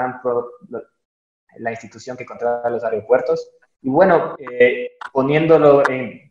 la 1.57 1.71
institución 1.71 2.15
que 2.15 2.25
controla 2.25 2.69
los 2.69 2.83
aeropuertos. 2.83 3.51
Y 3.81 3.89
bueno, 3.89 4.35
eh, 4.39 4.91
poniéndolo 5.11 5.87
en 5.89 6.26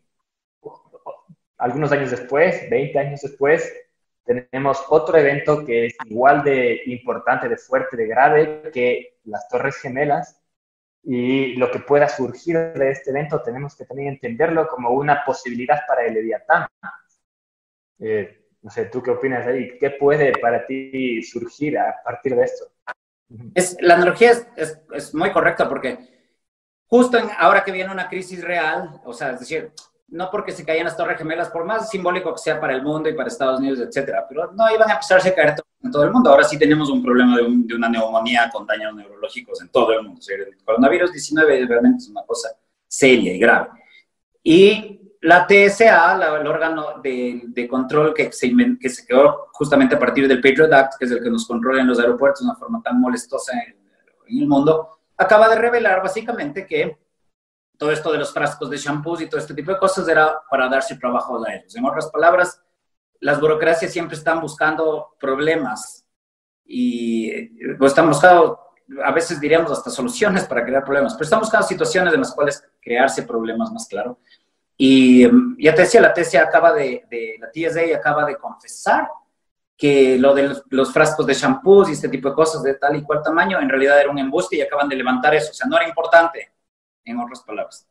algunos 1.57 1.91
años 1.91 2.11
después, 2.11 2.69
20 2.69 2.99
años 2.99 3.21
después, 3.21 3.73
tenemos 4.27 4.83
otro 4.89 5.17
evento 5.17 5.65
que 5.65 5.87
es 5.87 5.95
igual 6.05 6.43
de 6.43 6.81
importante, 6.87 7.47
de 7.47 7.57
fuerte, 7.57 7.95
de 7.95 8.07
grave 8.07 8.69
que 8.73 9.19
las 9.23 9.47
Torres 9.47 9.77
Gemelas. 9.77 10.41
Y 11.03 11.55
lo 11.55 11.71
que 11.71 11.79
pueda 11.79 12.09
surgir 12.09 12.57
de 12.73 12.91
este 12.91 13.11
evento 13.11 13.41
tenemos 13.41 13.77
que 13.77 13.85
también 13.85 14.09
entenderlo 14.09 14.67
como 14.67 14.89
una 14.91 15.23
posibilidad 15.23 15.79
para 15.87 16.05
el 16.05 16.15
Leviatán. 16.15 16.67
Eh, 17.99 18.47
no 18.61 18.69
sé, 18.69 18.85
¿tú 18.85 19.01
qué 19.01 19.11
opinas 19.11 19.47
ahí? 19.47 19.77
¿Qué 19.79 19.91
puede 19.91 20.33
para 20.33 20.65
ti 20.65 21.23
surgir 21.23 21.79
a 21.79 21.95
partir 22.03 22.35
de 22.35 22.43
esto? 22.43 22.65
Es, 23.55 23.77
la 23.79 23.95
analogía 23.95 24.31
es, 24.57 25.13
muy 25.13 25.31
correcta 25.31 25.69
porque 25.69 25.97
justo 26.87 27.17
ahora 27.37 27.63
que 27.63 27.71
viene 27.71 27.91
una 27.91 28.09
crisis 28.09 28.43
real, 28.43 29.01
o 29.05 29.13
sea, 29.13 29.31
es 29.31 29.39
decir, 29.39 29.71
no 30.09 30.29
porque 30.31 30.51
se 30.51 30.65
caían 30.65 30.85
las 30.85 30.95
Torres 30.95 31.17
Gemelas, 31.17 31.49
por 31.49 31.65
más 31.65 31.89
simbólico 31.89 32.33
que 32.33 32.39
sea 32.39 32.59
para 32.59 32.73
el 32.73 32.81
mundo 32.81 33.09
y 33.09 33.13
para 33.13 33.27
Estados 33.27 33.59
Unidos, 33.59 33.79
etcétera, 33.79 34.25
pero 34.27 34.51
no 34.53 34.71
iban 34.73 34.89
a 34.89 34.93
empezarse 34.93 35.29
a 35.29 35.35
caer 35.35 35.55
en 35.83 35.91
todo 35.91 36.03
el 36.03 36.11
mundo. 36.11 36.29
Ahora 36.29 36.43
sí 36.43 36.57
tenemos 36.57 36.89
un 36.89 37.03
problema 37.03 37.37
de, 37.37 37.43
de 37.43 37.75
una 37.75 37.89
neumonía 37.89 38.49
con 38.51 38.65
daños 38.65 38.95
neurológicos 38.95 39.61
en 39.61 39.69
todo 39.69 39.91
el 39.93 40.03
mundo. 40.03 40.21
el 40.29 40.57
coronavirus 40.63 41.11
19 41.11 41.65
realmente 41.67 41.97
es 42.03 42.09
una 42.09 42.23
cosa 42.23 42.49
seria 42.87 43.33
y 43.33 43.39
grave. 43.39 43.69
Y 44.43 45.01
la 45.21 45.45
TSA, 45.45 46.15
la, 46.17 46.37
el 46.37 46.47
órgano 46.47 47.01
de, 47.01 47.41
de 47.47 47.67
control 47.67 48.13
que 48.13 48.31
se, 48.31 48.49
que 48.79 48.89
se 48.89 49.05
creó 49.05 49.47
justamente 49.51 49.95
a 49.95 49.99
partir 49.99 50.27
del 50.27 50.39
Patriot 50.39 50.71
Act, 50.71 50.93
que 50.97 51.05
es 51.05 51.11
el 51.11 51.21
que 51.21 51.29
nos 51.29 51.45
controla 51.45 51.81
en 51.81 51.87
los 51.87 51.99
aeropuertos 51.99 52.41
de 52.41 52.45
una 52.45 52.55
forma 52.55 52.81
tan 52.81 53.01
molestosa 53.01 53.51
en, 53.53 53.75
en 54.27 54.39
el 54.39 54.47
mundo, 54.47 54.99
acaba 55.17 55.49
de 55.49 55.55
revelar 55.55 56.01
básicamente 56.01 56.65
que 56.65 56.97
todo 57.77 57.91
esto 57.91 58.11
de 58.11 58.17
los 58.17 58.33
frascos 58.33 58.69
de 58.69 58.77
shampoos 58.77 59.21
y 59.21 59.29
todo 59.29 59.39
este 59.39 59.53
tipo 59.53 59.71
de 59.71 59.77
cosas 59.77 60.07
era 60.07 60.41
para 60.49 60.67
darse 60.67 60.97
trabajo 60.97 61.43
a 61.45 61.53
ellos. 61.53 61.75
En 61.75 61.85
otras 61.85 62.09
palabras, 62.09 62.61
las 63.19 63.39
burocracias 63.39 63.91
siempre 63.91 64.17
están 64.17 64.41
buscando 64.41 65.15
problemas 65.19 66.05
y 66.65 67.75
pues, 67.75 67.91
están 67.91 68.07
buscando, 68.07 68.59
a 69.03 69.11
veces 69.11 69.39
diríamos 69.39 69.71
hasta 69.71 69.89
soluciones 69.89 70.45
para 70.45 70.65
crear 70.65 70.83
problemas, 70.83 71.13
pero 71.13 71.23
están 71.23 71.39
buscando 71.39 71.67
situaciones 71.67 72.13
en 72.13 72.19
las 72.19 72.33
cuales 72.33 72.63
crearse 72.81 73.23
problemas 73.23 73.71
más 73.71 73.87
claro. 73.87 74.19
Y 74.75 75.27
mm, 75.27 75.57
ya 75.59 75.73
te 75.73 75.81
decía, 75.81 76.01
la 76.01 76.13
TSA 76.13 76.41
acaba 76.41 76.73
de, 76.73 77.05
de, 77.09 77.37
la 77.39 77.49
TSA 77.51 77.95
acaba 77.95 78.25
de 78.25 78.37
confesar 78.37 79.07
que 79.77 80.17
lo 80.17 80.33
de 80.33 80.55
los 80.69 80.91
frascos 80.91 81.25
de 81.27 81.35
shampoos 81.35 81.89
y 81.89 81.93
este 81.93 82.09
tipo 82.09 82.29
de 82.29 82.35
cosas 82.35 82.63
de 82.63 82.73
tal 82.73 82.95
y 82.95 83.03
cual 83.03 83.21
tamaño 83.21 83.59
en 83.59 83.69
realidad 83.69 83.99
era 83.99 84.09
un 84.09 84.17
embuste 84.17 84.55
y 84.55 84.61
acaban 84.61 84.89
de 84.89 84.95
levantar 84.95 85.35
eso, 85.35 85.51
o 85.51 85.53
sea, 85.53 85.67
no 85.67 85.77
era 85.77 85.87
importante 85.87 86.56
en 87.07 87.19
otras 87.19 87.41
palabras. 87.41 87.87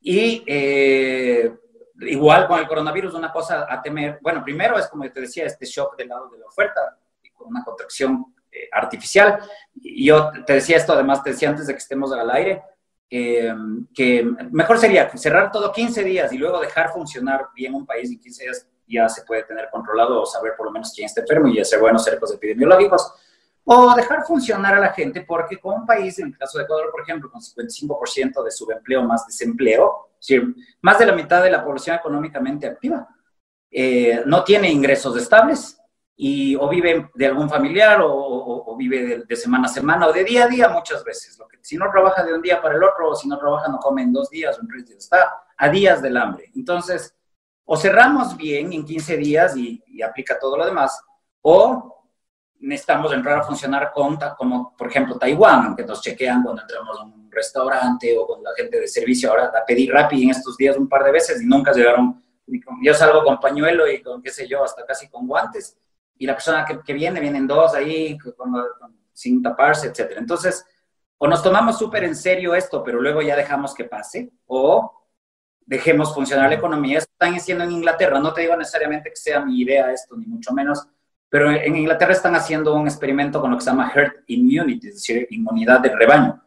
Y 0.00 0.42
eh, 0.46 1.54
igual 2.00 2.48
con 2.48 2.58
el 2.58 2.66
coronavirus, 2.66 3.14
una 3.14 3.32
cosa 3.32 3.66
a 3.68 3.80
temer, 3.80 4.18
bueno, 4.20 4.42
primero 4.42 4.78
es 4.78 4.88
como 4.88 5.08
te 5.10 5.20
decía, 5.20 5.44
este 5.44 5.66
shock 5.66 5.96
del 5.96 6.08
lado 6.08 6.28
de 6.28 6.38
la 6.38 6.46
oferta, 6.46 6.98
con 7.34 7.48
una 7.48 7.62
contracción 7.62 8.34
eh, 8.50 8.68
artificial. 8.72 9.38
Y 9.74 10.06
yo 10.06 10.30
te 10.46 10.54
decía 10.54 10.76
esto, 10.76 10.92
además 10.92 11.22
te 11.22 11.30
decía 11.30 11.50
antes 11.50 11.66
de 11.66 11.74
que 11.74 11.78
estemos 11.78 12.12
al 12.12 12.30
aire, 12.30 12.62
eh, 13.08 13.54
que 13.94 14.24
mejor 14.50 14.78
sería 14.78 15.08
cerrar 15.16 15.52
todo 15.52 15.70
15 15.70 16.02
días 16.02 16.32
y 16.32 16.38
luego 16.38 16.60
dejar 16.60 16.90
funcionar 16.92 17.48
bien 17.54 17.74
un 17.74 17.84
país 17.84 18.10
en 18.10 18.18
15 18.18 18.44
días 18.44 18.68
ya 18.88 19.08
se 19.08 19.22
puede 19.22 19.44
tener 19.44 19.68
controlado 19.70 20.22
o 20.22 20.26
saber 20.26 20.52
por 20.56 20.66
lo 20.66 20.72
menos 20.72 20.92
quién 20.94 21.06
está 21.06 21.20
enfermo 21.20 21.48
y 21.48 21.60
hacer 21.60 21.78
buenos 21.78 22.04
cercos 22.04 22.32
epidemiológicos 22.32 23.12
o 23.64 23.94
dejar 23.94 24.24
funcionar 24.24 24.74
a 24.74 24.80
la 24.80 24.92
gente, 24.92 25.22
porque 25.22 25.58
con 25.58 25.80
un 25.80 25.86
país, 25.86 26.18
en 26.18 26.28
el 26.28 26.38
caso 26.38 26.58
de 26.58 26.64
Ecuador, 26.64 26.90
por 26.90 27.02
ejemplo, 27.02 27.30
con 27.30 27.40
55% 27.40 28.42
de 28.42 28.50
subempleo 28.50 29.02
más 29.04 29.26
desempleo, 29.26 30.08
más 30.80 30.98
de 30.98 31.06
la 31.06 31.12
mitad 31.12 31.42
de 31.42 31.50
la 31.50 31.64
población 31.64 31.96
económicamente 31.96 32.66
activa, 32.66 33.08
eh, 33.70 34.22
no 34.26 34.44
tiene 34.44 34.70
ingresos 34.70 35.16
estables 35.16 35.78
y 36.14 36.54
o 36.56 36.68
vive 36.68 37.10
de 37.14 37.26
algún 37.26 37.48
familiar 37.48 38.00
o, 38.04 38.76
vive 38.76 39.24
de, 39.26 39.36
semana 39.36 39.66
a 39.66 39.68
semana 39.68 40.08
o 40.08 40.12
de 40.12 40.24
día 40.24 40.44
a 40.44 40.48
día 40.48 40.68
muchas 40.68 41.04
veces. 41.04 41.38
Si 41.60 41.76
no 41.76 41.90
trabaja 41.90 42.24
de 42.24 42.34
un 42.34 42.42
día 42.42 42.60
para 42.60 42.74
el 42.74 42.82
otro 42.82 43.10
o 43.10 43.14
si 43.14 43.28
no 43.28 43.38
trabaja 43.38 43.68
no 43.68 43.78
come 43.78 44.02
en 44.02 44.12
dos 44.12 44.28
días 44.28 44.58
o 44.58 44.62
en 44.62 44.68
tres 44.68 44.86
días, 44.86 44.98
está 44.98 45.42
a 45.56 45.68
días 45.68 46.02
del 46.02 46.16
hambre. 46.16 46.50
Entonces, 46.54 47.14
o 47.64 47.76
cerramos 47.76 48.36
bien 48.36 48.72
en 48.72 48.84
15 48.84 49.16
días 49.16 49.56
y 49.56 50.02
aplica 50.02 50.38
todo 50.38 50.56
lo 50.56 50.66
demás, 50.66 51.00
o 51.42 52.01
necesitamos 52.62 53.12
entrar 53.12 53.38
a 53.38 53.42
funcionar 53.42 53.92
con, 53.92 54.18
como 54.36 54.74
por 54.76 54.88
ejemplo 54.88 55.18
Taiwán, 55.18 55.74
que 55.76 55.84
nos 55.84 56.00
chequean 56.00 56.42
cuando 56.42 56.62
entramos 56.62 56.98
a 56.98 57.02
un 57.02 57.30
restaurante 57.30 58.16
o 58.16 58.26
con 58.26 58.42
la 58.42 58.50
gente 58.56 58.80
de 58.80 58.88
servicio. 58.88 59.30
Ahora 59.30 59.46
a 59.46 59.64
pedir 59.66 59.92
Rappi 59.92 60.22
en 60.22 60.30
estos 60.30 60.56
días 60.56 60.76
un 60.76 60.88
par 60.88 61.04
de 61.04 61.12
veces 61.12 61.42
y 61.42 61.46
nunca 61.46 61.72
llegaron. 61.72 62.22
Yo 62.82 62.94
salgo 62.94 63.24
con 63.24 63.40
pañuelo 63.40 63.90
y 63.90 64.02
con, 64.02 64.22
qué 64.22 64.30
sé 64.30 64.46
yo, 64.46 64.64
hasta 64.64 64.84
casi 64.86 65.08
con 65.08 65.26
guantes. 65.26 65.76
Y 66.18 66.26
la 66.26 66.34
persona 66.34 66.64
que, 66.64 66.80
que 66.80 66.92
viene, 66.92 67.20
vienen 67.20 67.46
dos 67.46 67.74
ahí 67.74 68.16
con, 68.18 68.52
sin 69.12 69.42
taparse, 69.42 69.88
etc. 69.88 70.14
Entonces, 70.16 70.64
o 71.18 71.26
nos 71.26 71.42
tomamos 71.42 71.78
súper 71.78 72.04
en 72.04 72.14
serio 72.14 72.54
esto, 72.54 72.82
pero 72.82 73.00
luego 73.00 73.22
ya 73.22 73.36
dejamos 73.36 73.74
que 73.74 73.84
pase, 73.84 74.30
o 74.46 75.04
dejemos 75.60 76.14
funcionar 76.14 76.48
la 76.48 76.56
economía. 76.56 76.98
Están 76.98 77.34
haciendo 77.34 77.64
en 77.64 77.72
Inglaterra. 77.72 78.20
No 78.20 78.32
te 78.32 78.42
digo 78.42 78.56
necesariamente 78.56 79.10
que 79.10 79.16
sea 79.16 79.40
mi 79.40 79.60
idea 79.60 79.92
esto, 79.92 80.16
ni 80.16 80.26
mucho 80.26 80.52
menos, 80.52 80.86
pero 81.32 81.50
en 81.50 81.74
Inglaterra 81.74 82.12
están 82.12 82.36
haciendo 82.36 82.74
un 82.74 82.86
experimento 82.86 83.40
con 83.40 83.50
lo 83.50 83.56
que 83.56 83.64
se 83.64 83.70
llama 83.70 83.90
herd 83.94 84.16
immunity, 84.26 84.88
es 84.88 84.96
decir, 84.96 85.26
inmunidad 85.30 85.80
del 85.80 85.98
rebaño. 85.98 86.44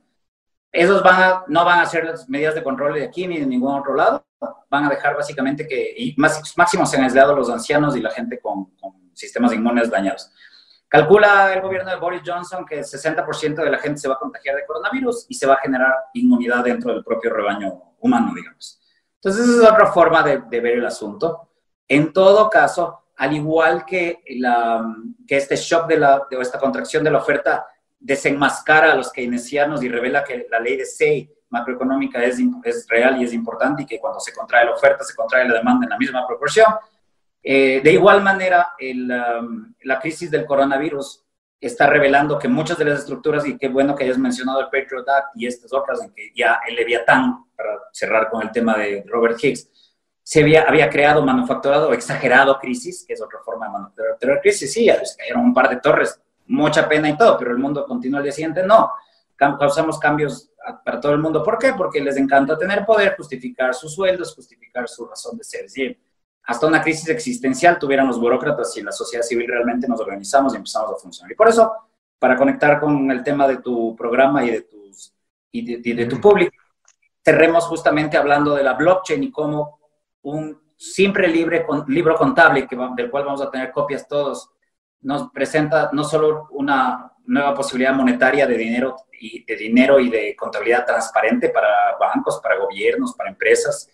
Esos 0.72 1.02
van 1.02 1.24
a, 1.24 1.44
no 1.48 1.66
van 1.66 1.80
a 1.80 1.82
hacer 1.82 2.06
las 2.06 2.30
medidas 2.30 2.54
de 2.54 2.62
control 2.62 2.94
de 2.94 3.06
aquí 3.06 3.26
ni 3.26 3.40
de 3.40 3.48
ningún 3.48 3.80
otro 3.80 3.96
lado. 3.96 4.24
Van 4.70 4.86
a 4.86 4.90
dejar 4.90 5.16
básicamente 5.16 5.68
que, 5.68 5.92
y 5.98 6.14
más, 6.18 6.54
máximo 6.56 6.86
se 6.86 6.98
han 6.98 7.04
aislado 7.04 7.36
los 7.36 7.50
ancianos 7.50 7.98
y 7.98 8.00
la 8.00 8.12
gente 8.12 8.40
con, 8.40 8.76
con 8.76 9.10
sistemas 9.16 9.54
inmunes 9.54 9.90
dañados. 9.90 10.32
Calcula 10.88 11.52
el 11.52 11.62
gobierno 11.62 11.90
de 11.90 11.98
Boris 11.98 12.22
Johnson 12.24 12.64
que 12.64 12.78
el 12.78 12.86
60% 12.86 13.56
de 13.56 13.72
la 13.72 13.80
gente 13.80 14.00
se 14.00 14.08
va 14.08 14.14
a 14.14 14.20
contagiar 14.20 14.56
de 14.56 14.68
coronavirus 14.68 15.26
y 15.28 15.34
se 15.34 15.48
va 15.48 15.56
a 15.56 15.62
generar 15.62 15.96
inmunidad 16.14 16.64
dentro 16.64 16.94
del 16.94 17.04
propio 17.04 17.34
rebaño 17.34 17.96
humano, 18.02 18.34
digamos. 18.36 18.80
Entonces, 19.16 19.50
esa 19.50 19.64
es 19.64 19.72
otra 19.72 19.88
forma 19.88 20.22
de, 20.22 20.44
de 20.48 20.60
ver 20.60 20.78
el 20.78 20.86
asunto. 20.86 21.50
En 21.88 22.14
todo 22.14 22.52
caso, 22.52 23.05
al 23.18 23.34
igual 23.34 23.86
que, 23.86 24.24
la, 24.38 24.86
que 25.28 25.38
este 25.38 25.56
shock 25.56 25.88
de, 25.88 25.98
la, 25.98 26.28
de 26.30 26.38
esta 26.40 26.60
contracción 26.60 27.04
de 27.04 27.12
la 27.12 27.20
oferta 27.20 27.66
desenmascara 28.00 28.92
a 28.92 28.96
los 28.96 29.12
keynesianos 29.12 29.84
y 29.84 29.90
revela 29.90 30.24
que 30.24 30.48
la 30.50 30.60
ley 30.60 30.78
de 30.78 30.86
Say 30.86 31.32
macroeconómica 31.50 32.24
es, 32.24 32.40
es 32.64 32.88
real 32.88 33.22
y 33.22 33.24
es 33.24 33.34
importante 33.34 33.84
y 33.84 33.86
que 33.86 34.00
cuando 34.00 34.20
se 34.20 34.34
contrae 34.34 34.66
la 34.66 34.74
oferta 34.74 35.04
se 35.04 35.16
contrae 35.16 35.48
la 35.48 35.56
demanda 35.56 35.86
en 35.86 35.90
la 35.92 35.98
misma 35.98 36.28
proporción. 36.28 36.68
Eh, 37.42 37.80
de 37.84 37.92
igual 37.92 38.24
manera, 38.24 38.70
um, 38.80 39.74
la 39.84 40.00
crisis 40.00 40.32
del 40.32 40.46
coronavirus 40.46 41.24
está 41.62 41.88
revelando 41.88 42.40
que 42.40 42.48
muchas 42.48 42.78
de 42.78 42.86
las 42.86 43.00
estructuras, 43.00 43.46
y 43.48 43.58
qué 43.58 43.70
bueno 43.70 43.96
que 43.96 44.04
hayas 44.04 44.18
mencionado 44.18 44.62
el 44.62 44.66
Patriot 44.66 45.08
Act 45.08 45.28
y 45.36 45.46
estas 45.46 45.72
otras, 45.72 46.02
en 46.02 46.12
que 46.12 46.32
ya 46.36 46.60
el 46.68 46.76
Leviatán, 46.76 47.46
para 47.56 47.80
cerrar 47.92 48.30
con 48.30 48.42
el 48.42 48.52
tema 48.52 48.78
de 48.78 49.04
Robert 49.08 49.42
Higgs, 49.42 49.85
se 50.28 50.42
había, 50.42 50.64
había 50.64 50.90
creado, 50.90 51.24
manufacturado, 51.24 51.94
exagerado 51.94 52.58
crisis, 52.58 53.06
que 53.08 53.14
es 53.14 53.22
otra 53.22 53.40
forma 53.46 53.68
de 53.68 53.74
manufacturar 53.74 54.42
crisis. 54.42 54.74
Sí, 54.74 54.90
se 55.04 55.18
cayeron 55.18 55.44
un 55.44 55.54
par 55.54 55.70
de 55.70 55.76
torres, 55.76 56.20
mucha 56.48 56.90
pena 56.90 57.10
y 57.10 57.16
todo, 57.16 57.38
pero 57.38 57.52
el 57.52 57.60
mundo 57.60 57.86
continúa 57.86 58.18
al 58.18 58.24
día 58.24 58.32
siguiente. 58.32 58.64
No, 58.64 58.90
causamos 59.38 60.00
cambios 60.00 60.50
para 60.84 61.00
todo 61.00 61.12
el 61.12 61.20
mundo. 61.20 61.44
¿Por 61.44 61.60
qué? 61.60 61.74
Porque 61.74 62.02
les 62.02 62.18
encanta 62.18 62.58
tener 62.58 62.88
poder, 62.88 63.16
justificar 63.16 63.76
sus 63.76 63.94
sueldos, 63.94 64.34
justificar 64.34 64.90
su 64.90 65.06
razón 65.06 65.38
de 65.38 65.44
ser. 65.44 65.70
Sí, 65.70 65.96
hasta 66.46 66.66
una 66.66 66.82
crisis 66.82 67.08
existencial 67.08 67.78
tuvieran 67.78 68.08
los 68.08 68.20
burócratas 68.20 68.76
y 68.76 68.80
en 68.80 68.88
la 68.88 68.92
sociedad 68.92 69.24
civil 69.24 69.48
realmente 69.48 69.88
nos 69.88 70.00
organizamos 70.00 70.54
y 70.54 70.58
empezamos 70.58 70.92
a 70.92 70.96
funcionar. 70.96 71.32
Y 71.32 71.36
por 71.36 71.50
eso, 71.50 71.72
para 72.18 72.36
conectar 72.36 72.80
con 72.80 73.12
el 73.12 73.22
tema 73.24 73.48
de 73.48 73.58
tu 73.58 73.96
programa 73.96 74.44
y 74.44 74.50
de, 74.50 74.62
tus, 74.62 75.14
y 75.52 75.64
de, 75.64 75.88
y 75.88 75.94
de 75.94 76.06
tu 76.08 76.20
público, 76.20 76.56
cerremos 77.24 77.66
justamente 77.66 78.18
hablando 78.18 78.56
de 78.56 78.64
la 78.64 78.74
blockchain 78.74 79.22
y 79.22 79.30
cómo 79.30 79.85
un 80.26 80.60
siempre 80.76 81.28
libre 81.28 81.66
con, 81.66 81.86
libro 81.88 82.16
contable 82.16 82.68
que, 82.68 82.78
del 82.96 83.10
cual 83.10 83.26
vamos 83.26 83.42
a 83.42 83.50
tener 83.50 83.72
copias 83.72 84.08
todos, 84.08 84.50
nos 85.02 85.30
presenta 85.32 85.90
no 85.94 86.04
solo 86.04 86.48
una 86.52 87.12
nueva 87.26 87.54
posibilidad 87.54 87.94
monetaria 87.94 88.46
de 88.48 88.58
dinero 88.58 88.96
y 89.20 89.46
de 89.46 89.56
dinero 89.56 90.00
y 90.00 90.10
de 90.10 90.36
contabilidad 90.36 90.86
transparente 90.86 91.50
para 91.50 91.96
bancos, 92.00 92.40
para 92.42 92.58
gobiernos, 92.58 93.14
para 93.16 93.30
empresas, 93.30 93.90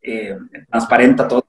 eh, 0.00 0.36
transparenta 0.68 1.26
todo, 1.26 1.46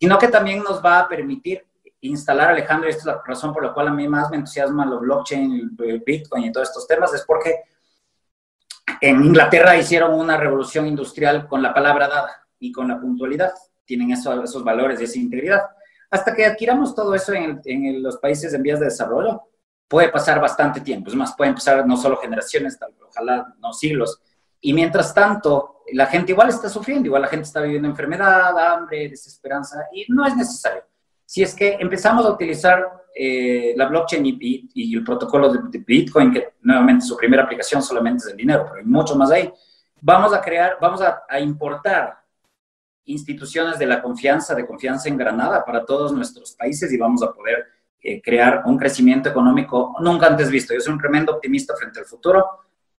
sino 0.00 0.18
que 0.18 0.28
también 0.28 0.62
nos 0.62 0.84
va 0.84 1.00
a 1.00 1.08
permitir 1.08 1.66
instalar, 2.00 2.50
Alejandro, 2.50 2.88
y 2.88 2.90
esta 2.90 3.00
es 3.00 3.06
la 3.06 3.22
razón 3.24 3.52
por 3.52 3.62
la 3.62 3.72
cual 3.72 3.88
a 3.88 3.92
mí 3.92 4.08
más 4.08 4.30
me 4.30 4.36
entusiasma 4.36 4.84
los 4.84 5.00
blockchain, 5.00 5.76
el 5.78 6.00
Bitcoin 6.00 6.44
y 6.44 6.52
todos 6.52 6.68
estos 6.68 6.86
temas, 6.86 7.14
es 7.14 7.24
porque 7.26 7.60
en 9.00 9.22
Inglaterra 9.24 9.76
hicieron 9.76 10.14
una 10.14 10.36
revolución 10.36 10.86
industrial 10.86 11.46
con 11.46 11.62
la 11.62 11.72
palabra 11.72 12.08
dada 12.08 12.43
y 12.58 12.72
con 12.72 12.88
la 12.88 13.00
puntualidad. 13.00 13.52
Tienen 13.84 14.12
esos 14.12 14.64
valores 14.64 15.00
y 15.00 15.04
esa 15.04 15.18
integridad. 15.18 15.62
Hasta 16.10 16.34
que 16.34 16.46
adquiramos 16.46 16.94
todo 16.94 17.14
eso 17.14 17.32
en, 17.32 17.60
en, 17.64 18.02
los 18.02 18.16
países 18.18 18.54
en 18.54 18.62
vías 18.62 18.80
de 18.80 18.86
desarrollo, 18.86 19.42
puede 19.88 20.08
pasar 20.08 20.40
bastante 20.40 20.80
tiempo. 20.80 21.10
Es 21.10 21.16
más, 21.16 21.34
pueden 21.36 21.54
pasar 21.54 21.86
no 21.86 21.96
solo 21.96 22.16
generaciones, 22.16 22.78
ojalá 23.06 23.54
no 23.58 23.72
siglos. 23.72 24.20
Y 24.60 24.72
mientras 24.72 25.12
tanto, 25.12 25.82
la 25.92 26.06
gente 26.06 26.32
igual 26.32 26.48
está 26.48 26.68
sufriendo, 26.68 27.06
igual 27.06 27.22
la 27.22 27.28
gente 27.28 27.44
está 27.44 27.60
viviendo 27.60 27.88
enfermedad, 27.88 28.58
hambre, 28.58 29.08
desesperanza, 29.08 29.86
y 29.92 30.06
no 30.08 30.26
es 30.26 30.36
necesario. 30.36 30.82
si 31.26 31.42
es 31.42 31.54
que 31.54 31.76
empezamos 31.80 32.24
a 32.26 32.30
utilizar 32.30 33.04
eh, 33.14 33.74
la 33.76 33.86
blockchain 33.86 34.24
y, 34.26 34.96
el 34.96 35.04
protocolo 35.04 35.52
de, 35.52 35.78
Bitcoin, 35.78 36.32
que 36.32 36.54
nuevamente 36.62 37.04
su 37.04 37.16
primera 37.16 37.44
aplicación 37.44 37.82
solamente 37.82 38.24
es 38.24 38.30
el 38.32 38.36
dinero, 38.36 38.64
pero 38.64 38.76
hay 38.80 38.84
mucho 38.84 39.14
más 39.14 39.30
ahí, 39.30 39.52
vamos 40.00 40.34
a 40.34 40.40
crear, 40.40 40.76
vamos 40.80 41.00
a, 41.00 41.38
importar 41.38 42.18
instituciones 43.06 43.78
de 43.78 43.86
la 43.86 44.02
confianza, 44.02 44.54
de 44.54 44.66
confianza 44.66 45.08
en 45.08 45.16
Granada 45.16 45.64
para 45.64 45.84
todos 45.84 46.12
nuestros 46.12 46.52
países 46.52 46.92
y 46.92 46.96
vamos 46.96 47.22
a 47.22 47.32
poder 47.32 47.66
eh, 48.00 48.20
crear 48.22 48.62
un 48.66 48.76
crecimiento 48.76 49.28
económico 49.28 49.94
nunca 50.00 50.26
antes 50.26 50.50
visto. 50.50 50.74
Yo 50.74 50.80
soy 50.80 50.92
un 50.92 51.00
tremendo 51.00 51.32
optimista 51.32 51.74
frente 51.76 52.00
al 52.00 52.06
futuro. 52.06 52.46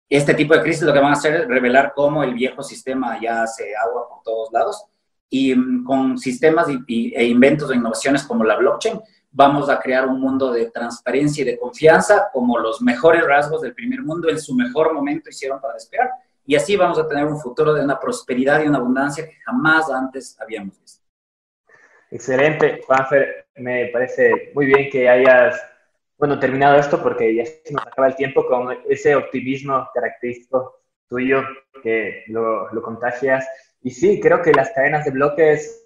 Este 0.09 0.33
tipo 0.33 0.53
de 0.53 0.61
crisis 0.61 0.83
lo 0.83 0.93
que 0.93 0.99
van 0.99 1.11
a 1.11 1.13
hacer 1.13 1.35
es 1.35 1.47
revelar 1.47 1.93
cómo 1.95 2.23
el 2.23 2.33
viejo 2.33 2.63
sistema 2.63 3.19
ya 3.21 3.43
hace 3.43 3.73
agua 3.75 4.07
por 4.07 4.21
todos 4.23 4.51
lados 4.51 4.85
y 5.29 5.55
mm, 5.55 5.83
con 5.83 6.17
sistemas 6.17 6.67
y, 6.87 7.13
e 7.15 7.25
inventos 7.25 7.69
de 7.69 7.75
innovaciones 7.75 8.23
como 8.23 8.43
la 8.43 8.55
blockchain, 8.55 8.99
vamos 9.31 9.69
a 9.69 9.79
crear 9.79 10.07
un 10.07 10.21
mundo 10.21 10.51
de 10.51 10.71
transparencia 10.71 11.41
y 11.41 11.45
de 11.45 11.59
confianza 11.59 12.29
como 12.31 12.57
los 12.57 12.81
mejores 12.81 13.25
rasgos 13.25 13.61
del 13.61 13.73
primer 13.73 14.01
mundo 14.01 14.29
en 14.29 14.39
su 14.39 14.55
mejor 14.55 14.93
momento 14.93 15.29
hicieron 15.29 15.59
para 15.59 15.73
despegar. 15.73 16.09
Y 16.45 16.55
así 16.55 16.75
vamos 16.75 16.99
a 16.99 17.07
tener 17.07 17.25
un 17.25 17.39
futuro 17.39 17.73
de 17.73 17.83
una 17.83 17.99
prosperidad 17.99 18.63
y 18.63 18.67
una 18.67 18.77
abundancia 18.77 19.25
que 19.25 19.35
jamás 19.45 19.89
antes 19.89 20.39
habíamos 20.39 20.79
visto. 20.79 21.03
Excelente, 22.11 22.81
Juanfer. 22.85 23.47
Me 23.55 23.87
parece 23.87 24.51
muy 24.53 24.67
bien 24.67 24.89
que 24.89 25.09
hayas, 25.09 25.59
bueno, 26.17 26.39
terminado 26.39 26.77
esto 26.77 27.01
porque 27.01 27.33
ya 27.33 27.45
se 27.45 27.73
nos 27.73 27.85
acaba 27.87 28.07
el 28.07 28.15
tiempo 28.15 28.45
con 28.45 28.77
ese 28.87 29.15
optimismo 29.15 29.87
característico 29.93 30.81
tuyo 31.07 31.43
que 31.81 32.23
lo, 32.27 32.71
lo 32.73 32.81
contagias 32.81 33.47
y 33.81 33.91
sí, 33.91 34.19
creo 34.19 34.41
que 34.41 34.51
las 34.51 34.71
cadenas 34.71 35.05
de 35.05 35.11
bloques 35.11 35.83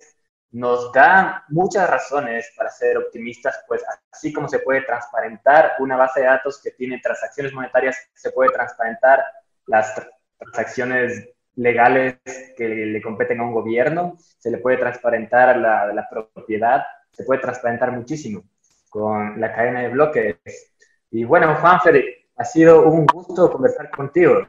nos 0.51 0.91
dan 0.93 1.41
muchas 1.49 1.89
razones 1.89 2.51
para 2.55 2.69
ser 2.69 2.97
optimistas, 2.97 3.61
pues 3.67 3.83
así 4.11 4.33
como 4.33 4.47
se 4.47 4.59
puede 4.59 4.81
transparentar 4.81 5.73
una 5.79 5.97
base 5.97 6.21
de 6.21 6.27
datos 6.27 6.61
que 6.61 6.71
tiene 6.71 6.99
transacciones 6.99 7.53
monetarias, 7.53 7.97
se 8.13 8.31
puede 8.31 8.51
transparentar 8.51 9.23
las 9.67 9.93
transacciones 10.39 11.29
legales 11.55 12.17
que 12.55 12.67
le 12.67 13.01
competen 13.01 13.39
a 13.39 13.43
un 13.43 13.53
gobierno, 13.53 14.17
se 14.17 14.49
le 14.49 14.57
puede 14.59 14.77
transparentar 14.77 15.57
la, 15.57 15.93
la 15.93 16.07
propiedad, 16.09 16.83
se 17.11 17.23
puede 17.25 17.41
transparentar 17.41 17.91
muchísimo 17.91 18.43
con 18.89 19.39
la 19.39 19.53
cadena 19.53 19.81
de 19.81 19.89
bloques. 19.89 20.37
Y 21.11 21.23
bueno, 21.25 21.55
Juanfer, 21.55 22.03
ha 22.37 22.45
sido 22.45 22.83
un 22.83 23.05
gusto 23.05 23.51
conversar 23.51 23.91
contigo. 23.91 24.47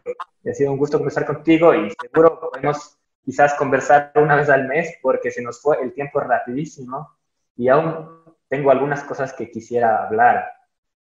Ha 0.49 0.55
sido 0.55 0.73
un 0.73 0.79
gusto 0.79 0.99
conversar 0.99 1.27
contigo 1.27 1.75
y 1.75 1.91
seguro 2.01 2.39
podemos 2.41 2.97
quizás 3.25 3.55
conversar 3.55 4.13
una 4.15 4.37
vez 4.37 4.49
al 4.49 4.67
mes 4.69 4.97
porque 5.03 5.31
se 5.31 5.43
nos 5.43 5.61
fue 5.61 5.83
el 5.83 5.93
tiempo 5.93 6.21
rapidísimo 6.21 7.17
y 7.57 7.69
aún 7.69 8.09
tengo 8.49 8.71
algunas 8.71 9.03
cosas 9.03 9.33
que 9.33 9.51
quisiera 9.51 10.07
hablar. 10.07 10.51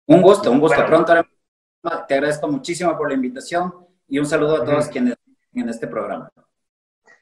Un 0.06 0.22
gusto, 0.22 0.50
un 0.50 0.60
gusto. 0.60 0.84
Pronto 0.86 1.14
te 2.08 2.14
agradezco 2.14 2.48
muchísimo 2.48 2.96
por 2.96 3.08
la 3.08 3.14
invitación 3.14 3.72
y 4.12 4.18
un 4.18 4.26
saludo 4.26 4.56
a 4.56 4.64
todos 4.66 4.88
quienes 4.88 5.16
en 5.54 5.70
este 5.70 5.86
programa. 5.86 6.30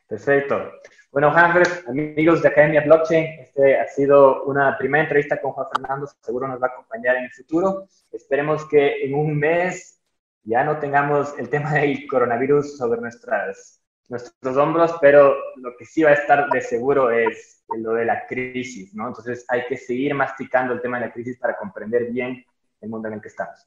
Perfecto. 0.08 0.72
Bueno, 1.12 1.30
Hanfer, 1.30 1.84
amigos 1.86 2.42
de 2.42 2.48
Academia 2.48 2.80
Blockchain, 2.80 3.26
este 3.38 3.78
ha 3.78 3.86
sido 3.86 4.42
una 4.42 4.76
primera 4.76 5.04
entrevista 5.04 5.40
con 5.40 5.52
Juan 5.52 5.68
Fernando, 5.72 6.08
seguro 6.20 6.48
nos 6.48 6.60
va 6.60 6.66
a 6.66 6.70
acompañar 6.70 7.14
en 7.14 7.24
el 7.24 7.30
futuro. 7.30 7.86
Esperemos 8.10 8.68
que 8.68 9.04
en 9.04 9.14
un 9.14 9.38
mes 9.38 10.00
ya 10.42 10.64
no 10.64 10.80
tengamos 10.80 11.32
el 11.38 11.48
tema 11.48 11.74
del 11.74 12.08
coronavirus 12.08 12.76
sobre 12.76 13.00
nuestras 13.00 13.80
nuestros 14.08 14.56
hombros, 14.56 14.92
pero 15.00 15.36
lo 15.58 15.76
que 15.76 15.84
sí 15.84 16.02
va 16.02 16.10
a 16.10 16.14
estar 16.14 16.50
de 16.50 16.60
seguro 16.60 17.12
es 17.12 17.62
lo 17.68 17.92
de 17.92 18.04
la 18.04 18.26
crisis, 18.26 18.92
¿no? 18.96 19.06
Entonces 19.06 19.44
hay 19.46 19.64
que 19.68 19.76
seguir 19.76 20.12
masticando 20.16 20.74
el 20.74 20.82
tema 20.82 20.98
de 20.98 21.06
la 21.06 21.12
crisis 21.12 21.38
para 21.38 21.56
comprender 21.56 22.10
bien 22.10 22.44
el 22.80 22.88
mundo 22.88 23.06
en 23.06 23.14
el 23.14 23.20
que 23.20 23.28
estamos. 23.28 23.64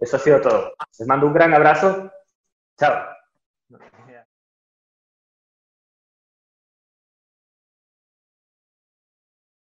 Eso 0.00 0.16
ha 0.16 0.20
sido 0.20 0.40
todo. 0.40 0.72
Les 0.98 1.06
mando 1.06 1.26
un 1.26 1.34
gran 1.34 1.52
abrazo. 1.52 2.10
Chao. 2.78 3.14